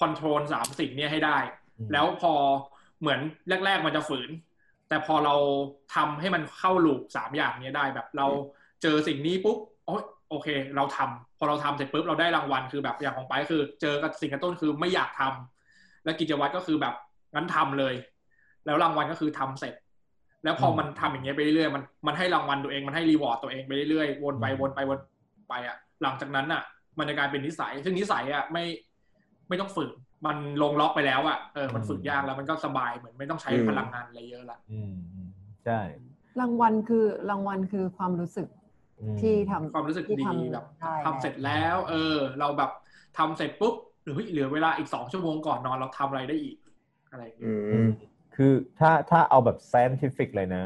[0.00, 1.38] คอนโทรลสามสิ่งเนี้ยให้ได้
[1.78, 2.32] อืมแล้วพอ
[3.00, 3.20] เหมือน
[3.64, 4.30] แรก ๆ มันจะฝืน
[4.88, 5.34] แต่พอเรา
[5.94, 8.26] ทำให้มันเข้าลูปสามอย่างเนี้ยได้แบบเรา
[8.82, 16.94] เจอสิ่งนี้ปุ๊บโอยโอเค เราทำพอเราทำเสร็จปุ๊บเราได้รางวัลคือแบบอย่างของไปคือ เจอกับสิ่งกระตุ้นคือไม่อยากทำและกิจวัตรก็คือแบบ
[17.34, 17.94] งั้นทำเลย
[18.66, 19.74] แล้วรางวัลก็คือทำเสร็จ
[20.44, 24.98] แล้วพอมันทำอย่างเงี้ยไปเรื่อยๆมันมันให้รางวัลตัวเองมันให้รีวอร์ดตัวเองไปเรื่อยๆวนไปวนไปวน
[25.48, 26.62] ไปอะหลังจากนั้นอะ
[26.98, 28.64] มันจะกลายเป็นนิสัย ซึ่งนิสัยอะไม่
[29.48, 29.90] ไม่ต้องฝึก
[30.26, 35.28] มันลงล็อกไปแล้วอะเออมันฝึกยากแล้วมันก็สบายเหมือนไม่ต้องใช้พลังงานอะไรเยอะละอืมอืม
[35.64, 35.80] ใช่
[36.40, 38.48] รางวัลคือรางวัลคือความรู้สึก
[39.02, 42.70] อืมที่ทำความรู้สึกที่ดีทำแบบได้ทำเสร็จแล้ว เออ เราแบบ
[43.18, 46.56] ทำเสร็จปุ๊บหรือเฮ้ยเหลือเวลาอีกสองชั่วโมงก่อนนอนเราทำอะไรได้อีก
[47.10, 47.86] อะไรอย่างเงี้อืยม
[48.34, 50.64] คือถ้าถ้าเอาแบบ scientific เลยนะ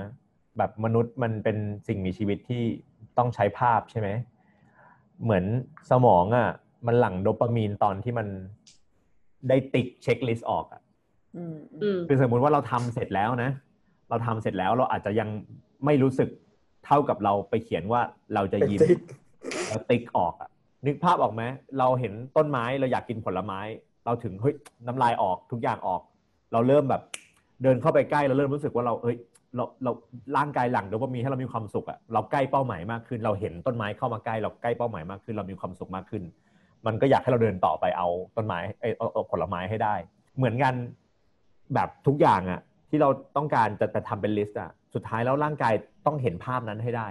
[0.59, 1.57] แบบมนุษย์มันเป็น
[1.89, 2.62] สิ่งมีชีวิตที่
[3.18, 4.09] ต้องใช้ภาพใช่ไหม
[5.23, 5.45] เหมือน
[5.91, 6.49] สมองอะ
[6.87, 8.27] มันหลั่งโดปามีนตอนที่มัน
[9.49, 10.83] ได้ติ๊กเช็คลิสต์ออกอะ
[11.37, 13.51] อืมอืมคือสมมุติว่าเราทำเสร็จแล้วนะ
[14.11, 15.29] เราทำเสร็จแล้วเราอาจจะยัง
[15.85, 16.29] ไม่รู้สึก
[16.87, 18.01] เท่ากับเราไปเขียนว่า
[18.35, 19.01] เราจะยิ้มเป็นติ๊ก
[19.69, 20.51] แล้วติ๊กออกอะ
[20.87, 21.43] นึกภาพออกไหม
[21.79, 23.61] เราเห็นต้นไม้เราอยากกินผลไม้
[24.05, 24.55] เราถึงเฮ้ย
[24.87, 26.01] น้ำลายออกทุกอย่างออก
[26.53, 27.03] เราเริ่มแบบ
[27.62, 29.17] เดินเข้าไปใกล้เราเริ่มรู้สึกว่าเราเอ้ย
[29.57, 29.93] เราเรา
[30.37, 36.23] ร่างกายหลั่งโดปามีนให้เรามีความสุขอะเราใกล้เป้าหมายมากขึ้น เราเห็นต้นไม้เข้ามาใกล้ เราใกล้เป้าหมายมากขึ้น เรามีความสุขมากขึ้น
[36.87, 39.95] มันก็อยากให้เราเดินต่อไปเอาต้นไม้เอยเอาเอาผลไม้ให้ได้
[40.37, 40.75] เหมือนกัน
[41.75, 45.75] แบบทุกอย่างอะที่เราต้องการจะจะทำเป็นลิสต์อะสุดท้ายแล้วร่างกาย
[46.07, 47.09] ต้องเห็นภาพนั้นให้ได้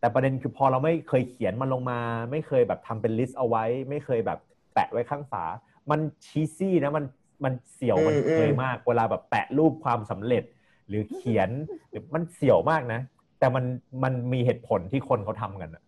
[0.00, 2.00] แต่ประเด็นคือพอเราไม่เคยเขียนมันลงมา
[2.30, 4.38] ไม่เคยแบบทำเป็น list เอาไว้ ไม่เคยแบบ
[4.74, 5.44] แปะไว้ข้างฝา
[5.90, 7.04] มัน cheesy นะมัน
[7.44, 10.44] มันเสี่ยวมันอืมอืมเคยมาก เวลาแบบแปะรูปความสำเร็จ
[10.88, 11.50] หรือเขียน
[11.90, 13.00] หรือมันเสี่ยวมากนะ
[13.38, 13.64] แต่มัน
[14.02, 15.82] มันมีเหตุผลที่คนเขาทำกันอะ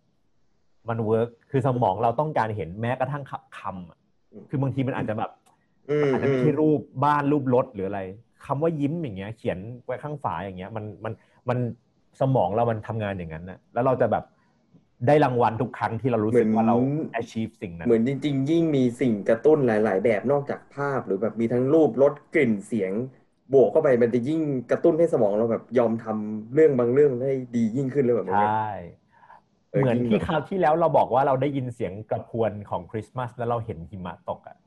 [0.89, 3.99] มัน work คือสมองเราต้องการเห็นแม้กระทั่งคำอะ
[4.49, 5.31] คือบางทีมันอาจจะแบบ
[5.89, 8.01] อืมอาจจะอืไม่ใช่รูปบ้านรูปรถหรืออะไร
[8.45, 11.13] คำว่ายิ้มอย่างเงี้ย เขียนไว้ข้างฝาอย่างเงี้ย มันมัน
[11.49, 11.57] มัน
[12.21, 14.23] สมองเรามันทำงานอย่างนั้นนะแล้วเราจะแบบ
[15.07, 16.77] ได้รางวัลทุกครั้งที่เรารู้สึกว่าเรา
[17.21, 22.91] achieve สิ่งนั้น เหมือนจริง ๆ ยิ่งมีสิ่งกระตุ้นหลาย ๆ แบบนอกจากภาพ หรือแบบมีทั้งรูปรสกลิ่นเสียง
[23.53, 24.39] บวกเข้าไปมันจะยิ่ง
[24.71, 28.65] กระตุ้นให้สมองเราแบบยอมทำเรื่องบางเรื่องได้ดียิ่งขึ้นเลยแบบใชนี้่
[29.71, 34.57] เออเหมือนจริงที่แบบคราวที่แล้วเราบอกว่าเราได้ยินเสียงกระพวนของคริสต์มาสแล้วเราเห็นหิมะตกอะ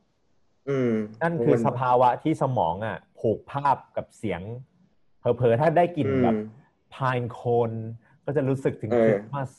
[0.69, 4.41] อืมนั่นคือสภาวะที่สมองอะผูกภาพกับเสียง
[5.19, 6.37] เผลอๆถ้าได้กลิ่นอืมแบบ
[6.95, 7.73] pine cone
[8.25, 9.51] ก็จะรู้สึกถึงเออคริสต์มาส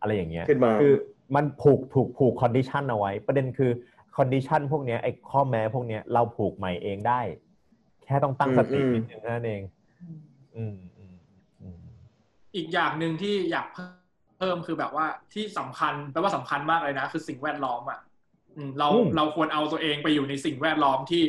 [0.00, 0.92] อะไรอย่างเงี้ยขึ้นมาคือ
[1.34, 3.70] มันผูกถูกผูก condition เอาไว้ ประเด็นคือ
[4.16, 9.62] condition พวกเนี้ยไอ้ข้อแม้พวกเนี้ยเราผูกใหม่เองได้แค่ต้องตั้งสตินิดนึงนั่นเอง
[10.56, 11.14] อืมอืม
[11.60, 13.66] อืมอีกอย่างหนึ่งที่อยาก
[14.38, 18.00] เพิ่มคือแบบว่าที่สำคัญแปลว่าสำคัญมากเลยนะ คือสิ่งแวดล้อมอะ
[18.56, 21.22] อืมเราอืมเราควรเอาตัวเองไปอยู่ในสิ่งแวดล้อมที่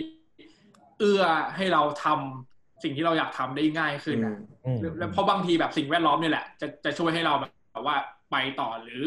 [0.99, 1.23] เอื้อ
[1.55, 7.33] ให้เราทำสิ่งที่เราอยากทำได้ง่ายขึ้นอือะมอืมแล้วเพราะบางทีแบบสิ่งแวดล้อมเนี่ยแหละ จะจะช่วยให้เรา
[7.73, 7.95] แบบว่า
[8.31, 9.03] ไปต่อหรือ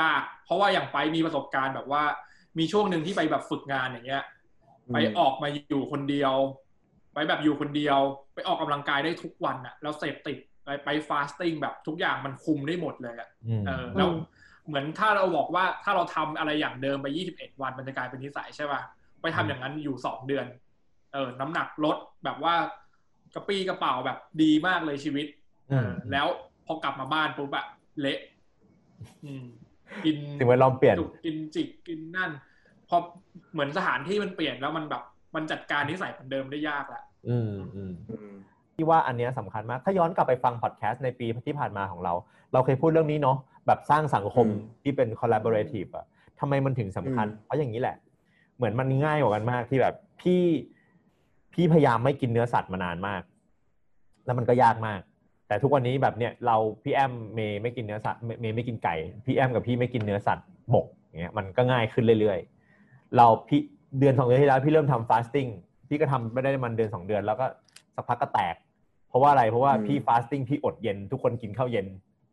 [0.00, 2.02] ยาก เพราะว่าอย่างไปมีประสบการณ์แบบว่า
[2.58, 4.24] มีช่วงหนึ่งที่ไปแบบฝึกงานอย่างเงี้ย
[4.92, 6.34] ไปออกมาอยู่คนเดียว
[7.14, 7.98] ไปแบบอยู่คนเดียว
[8.34, 14.08] ไปออกกำลังกายได้ทุกวันอะแล้วเสพติดไปไปฟาสติ้งแบบทุกอย่างมันคุมได้หมดเลยอะอืมเออแล้ว
[14.66, 17.06] เหมือนถ้าเราบอกว่าถ้าเราทำอะไรอย่างเดิมไป
[17.36, 18.80] 21 วันมันจะกลายเป็นนิสัยใช่ป่ะ
[19.22, 20.46] ไปทำอย่างนั้นอยู่สองเดือน
[21.12, 22.54] เออ น้ำหนักลดแบบว่า
[23.34, 25.26] กระปี้กระเป๋าแบบดีมากเลยชีวิต
[25.72, 26.26] อืมเออแล้ว
[26.66, 27.66] พอกลับมาบ้านปุ๊บอะ
[28.00, 28.18] เละ
[29.24, 29.44] อืม
[30.04, 32.30] กินสิ่งแวดล้อมเปลี่ยนจุกกินจิกกินนั่น
[32.88, 32.96] พอ
[33.52, 35.02] เหมือนสถานที่มันเปลี่ยนแล้วมันแบบ
[35.34, 38.30] มันจัดการนิสัยเหมือนเดิมได้ยากละอืมอืมอืม
[38.74, 42.14] ที่ว่าอันเนี้ยสำคัญมาก ถ้าย้อนกลับไปฟังพอดแคสต์ในปีที่ผ่านมาของเรา
[42.52, 46.06] เราเคยพูดเรื่องนี้เนาะแบบสร้างสังคมอืมที่เป็น collaborative อะ
[46.40, 47.96] ทำไมมันถึงสำคัญอืมเพราะอย่างนี้แหละ
[48.56, 50.42] เหมือนมันง่ายกว่ากันมากที่แบบพี่
[51.54, 53.22] พี่พยายามไม่กินเนื้อสัตว์มานานมาก
[54.24, 55.00] แล้วมันก็ยากมาก
[55.48, 58.94] แต่ทุกวันนี้แบบเนี้ยเราพี่แอมเมย์ไม่กินเนื้อสัตว์เมย์เมย์ไม่กินไก่
[59.26, 63.60] พี่แอมกับพี่ไม่กินเนื้อสัตว์บกอย่างเงี้ยมันก็ง่ายขึ้นเรื่อยๆ เราพี่
[63.98, 65.46] เดือนสองเดือนที่แล้วพี่เริ่มทำ fasting
[65.88, 67.46] พี่ก็ทำไม่ได้มันเดือนสองเดือนแล้วก็
[67.94, 68.54] สักพักก็แตก
[69.08, 71.86] เพราะว่าอะไรเพราะว่าอืมพี่ fasting พี่อดเย็น ทุกคนกินข้าวเย็น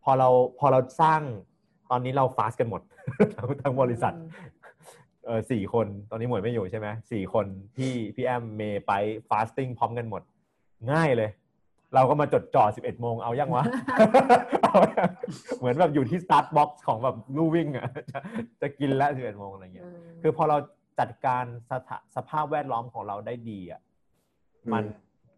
[0.03, 0.29] พอเรา
[0.59, 1.21] พอเราสร้าง
[1.91, 2.81] ตอนนี้เรา fast กันหมด
[3.37, 4.13] ทั้งทั้งบริษัท
[5.25, 7.45] เออสี่คนตอนนี้หมวยไม่อยู่ใช่ไหมสี่คน
[7.75, 8.91] พี่พี่แอมเมย์ไป
[9.29, 10.21] fasting พร้อมกันหมด
[10.91, 11.29] ง่ายเลย
[11.95, 13.63] เราก็มาจดจ่อสิบเอ็ดโมงเอายังวะ
[14.63, 15.09] เอายัง
[15.59, 18.19] เหมือนแบบอยู่ที่ start box ของแบบลู่วิ่งอะจะ
[18.61, 19.87] จะกินแล้วสิบเอ็ดโมงอะไรเงี้ย
[20.21, 20.57] คือพอเรา
[20.99, 23.81] จัดการสถาสภาพแวดล้อมของเราได้ดีอะ
[24.73, 24.83] มัน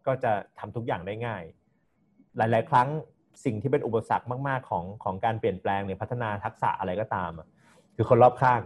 [0.08, 1.44] ก็จะทำทุกอย่างได้ง่าย
[2.38, 2.88] หลาย ๆ ครั้ง
[3.46, 7.48] สิ่งที่เป็นอุปสรรคมาก ๆ ของของการเปลี่ยนแปลงหรือพัฒนาทักษะอะไรก็ตามอะ
[7.96, 8.62] คือคนรอบข้าง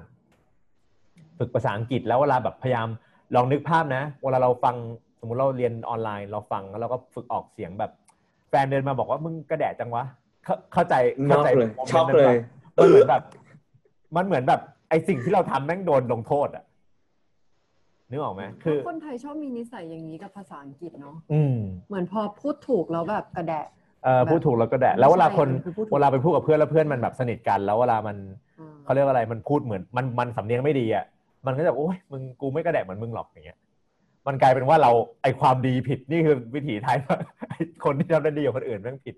[1.38, 2.88] ฝึกภาษาอังกฤษแล้วเวลาแบบพยายาม
[3.36, 4.76] ลองนึกภาพนะ เวลาเราฟัง
[5.20, 7.92] สมมุติเราเรียนออนไลน์ เราฟังแล้วเราก็ฝึกออกเสียงแบบ
[8.50, 10.04] แฟนเดินมาบอกว่ามึงกระแดะจังวะ
[10.44, 10.96] เข้าเข้าใจ
[11.30, 12.38] น็เข้าอกใจเลยโมมนต์ช็อกนั้นเลปะย
[12.78, 13.24] มันเหมือนแบบ
[14.16, 16.64] มันเหมือนแบบไอสิ่งที่เราทำแม่งโดนลงโทษอะ
[18.14, 21.58] นึกออกไหมคือคนไทยชอบมีนิสัยอย่างนี้กับภาษาอังกฤษเนาะอืม
[21.88, 23.66] เหมือนพอพูดถูกแล้วแบบกระแดะ
[24.04, 28.18] เออแบบพูดถูกแล้วก็แดะแล้วเวลาคนไม่ใช่คือพูดถูกเวลาไปพูดกับเพื่อนแล้วเพื่อนมันแบบสนิทกัน แล้วเวลามัน
[28.60, 31.06] อ่าเขาเรียกว่าอะไรมันพูดเหมือนมันมันสำเนียงไม่ดีอะ
[31.46, 33.60] มันก็จะโอ๊ยมึงกูไม่กระแดะเหมือนมึงหรอกอย่างเงี้ย
[34.28, 34.92] มันกลายเป็นว่าเรา
[35.22, 37.18] ไอความดีผิดนี่คือวิถีไทยว่า
[37.50, 37.54] ไอ
[37.84, 39.16] คนที่ทำได้ดีกว่าคนอื่นแม่งผิด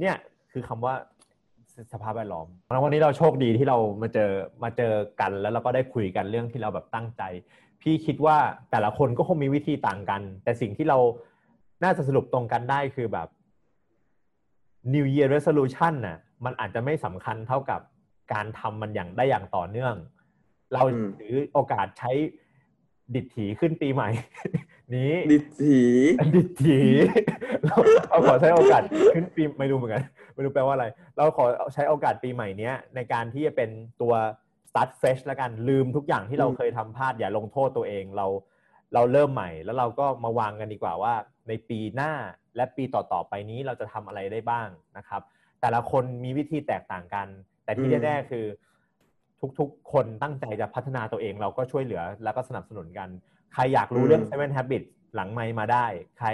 [0.00, 0.16] เนี่ย
[0.52, 0.94] คือคำว่า
[1.92, 4.30] สภาพแวดล้อมแล้ววันนี้เราโชคดีที่เรามาเจอ
[4.62, 7.22] มาเจอกันแล้วเราก็ได้คุยกันเรื่องที่เราแบบตั้งใจ
[7.84, 8.38] พี่คิดว่า
[8.70, 10.98] แต่ละคนก็คงมีวิธีต่างกัน แต่สิ่งที่เรา
[11.84, 13.28] น่าจะสรุปตรงกันได้คือแบบ
[14.94, 17.80] New Year Resolution น่ะมันอาจจะไม่สำคัญเท่ากับ
[18.32, 19.94] การทำมันอย่างได้อย่างต่อเนื่อง
[20.72, 22.10] เราอืมถือโอกาสใช้
[23.14, 24.08] ดิดถีขึ้นปีใหม่
[24.94, 25.78] นี้ดิถี
[26.36, 26.78] ดิดถี
[27.64, 27.76] เรา
[28.08, 28.82] เราขอใช้โอกาส
[29.14, 30.02] ขึ้นปีไม่รู้เหมือนกัน
[30.34, 33.70] ไม่รู้แปลว่าอะไร เราขอใช้โอกาสปีใหม่เนี้ยในการที่จะเป็น
[34.00, 34.14] ตัว
[34.74, 38.26] start fresh แล้วกันลืมทุกอย่างที่เราเคยทำพลาดอย่าลงโทษตัวเองเรา
[38.94, 41.14] เราเริ่มใหม่แล้วเราก็มาวางกันดีกว่าว่า
[41.48, 42.12] ในปีหน้า
[42.56, 45.22] และปีต่อๆไปนี้เราจะทำอะไรได้บ้างนะครับ
[45.60, 47.26] แต่ละคนมีวิธีแตกต่างกัน
[47.64, 48.44] แต่ที่อืมแน่ๆคือ
[49.58, 53.08] ทุกๆ คนตั้งใจจะพัฒนาตัวเองเราก็ช่วยเหลือแล้วก็สนับสนุนกัน
[53.52, 55.86] ใครอยากรู้เรื่อง seven habits หลังไมค์มาได้
[56.18, 56.28] ใคร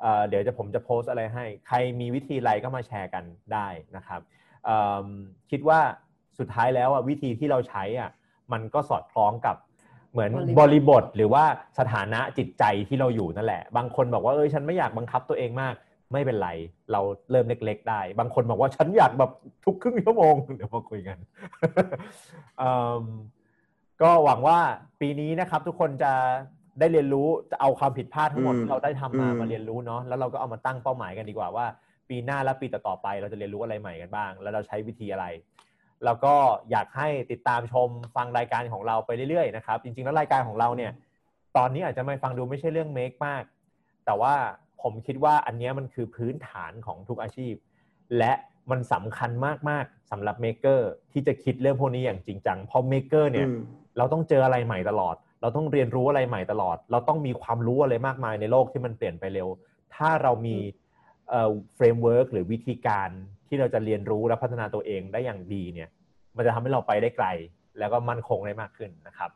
[0.00, 4.20] เอ่อเดี๋ยวจะผมจะโพสต์อะไรให้ ใครมีวิธีอะไรก็มาแชร์กันได้นะครับ
[4.64, 5.06] เอิ่ม
[5.50, 5.80] คิดว่า
[6.38, 8.10] สุดท้ายแล้วอะวิธีที่เราใช้อะ
[8.52, 9.56] มันก็สอดคล้องกับ
[10.12, 11.44] เหมือนบบริริบบททหรือว่า
[11.78, 15.74] สถานะจิตใจที่เราอยู่นั่นแหละ บางคนบอกว่าเอ้ยฉันไม่อยากบังคับตัวเองมาก
[16.12, 16.48] ไม่เป็นไร
[16.92, 19.30] เราเริ่มเล็ก ๆ ได้ บางคนบอกว่าฉันอยากแบบ
[19.64, 21.18] ทุกครึ่งชั่วโมงเดี๋ยวมาคุยกัน
[22.58, 22.72] เอิ่
[23.02, 23.04] ม
[24.02, 24.58] ก็หวังว่า
[25.00, 26.12] ปีนี้นะครับ ทุกคนจะ
[26.78, 31.66] ได้เรียนรู้จะเอาความผิดพลาดทั้งหมดอืมที่เราได้ทำมาอืมมาเรียนรู้เนาะแล้วเราก็เอามาตั้งเป้าหมายกันดีกว่าว่า
[32.08, 35.26] ปีหน้าและปีต่อๆไป เราจะเรียนรู้อะไรใหม่กันบ้าง แล้วเราใช้วิธีอะไร
[36.04, 36.34] แล้วก็
[36.70, 40.92] อยากให้ติดตามชมฟังรายการของเราไปเรื่อยๆนะครับ จริงๆแล้วรายการของเราเนี่ย
[41.56, 43.42] ตอนนี้อาจจะไม่ฟังดูไม่ใช่เรื่องเมคมาก
[44.06, 44.34] แต่ว่า
[44.82, 47.54] ผมคิดว่าอันเนี้ยมันคือพื้นฐานของทุกอาชีพ
[48.18, 48.32] และ
[48.70, 49.30] มันสำคัญ
[49.68, 53.58] มากๆสำหรับ maker ที่จะคิดเรื่องพวกนี้อย่างจริงจังเพราะ maker เนี่ยอืม
[53.98, 59.48] เราต้องเจออะไรใหม่ตลอด เราต้องเรียนรู้อะไรใหม่ตลอด เราต้องมีความรู้อะไรมากมายในโลกที่มันเปลี่ยนไปเร็ว
[59.94, 60.56] ถ้าเรามี
[61.30, 63.10] เอ่อ framework หรือวิธีการ
[63.48, 65.88] ที่เราจะเรียนรู้และพัฒนาตัวเองได้อย่างดีเนี่ย
[66.36, 67.26] มันจะทำให้เราไปได้ไกล
[67.78, 69.30] แล้วก็มั่นคงได้มากขึ้นนะครับ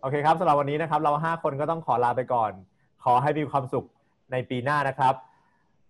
[0.00, 2.52] โอเคครับสำหรับวันนี้นะครับ เราห้าคนก็ต้องขอลาไปก่อน
[3.04, 3.84] ขอให้มีความสุข
[4.32, 5.14] ในปีหน้านะครับ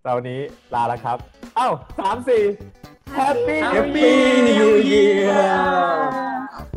[0.01, 0.41] สำหรับวันนี้
[0.75, 1.19] ลาแล้วครับ
[1.57, 1.69] เอ้า
[1.99, 2.43] สามสี่
[3.19, 6.72] Happy New Happy Year New Year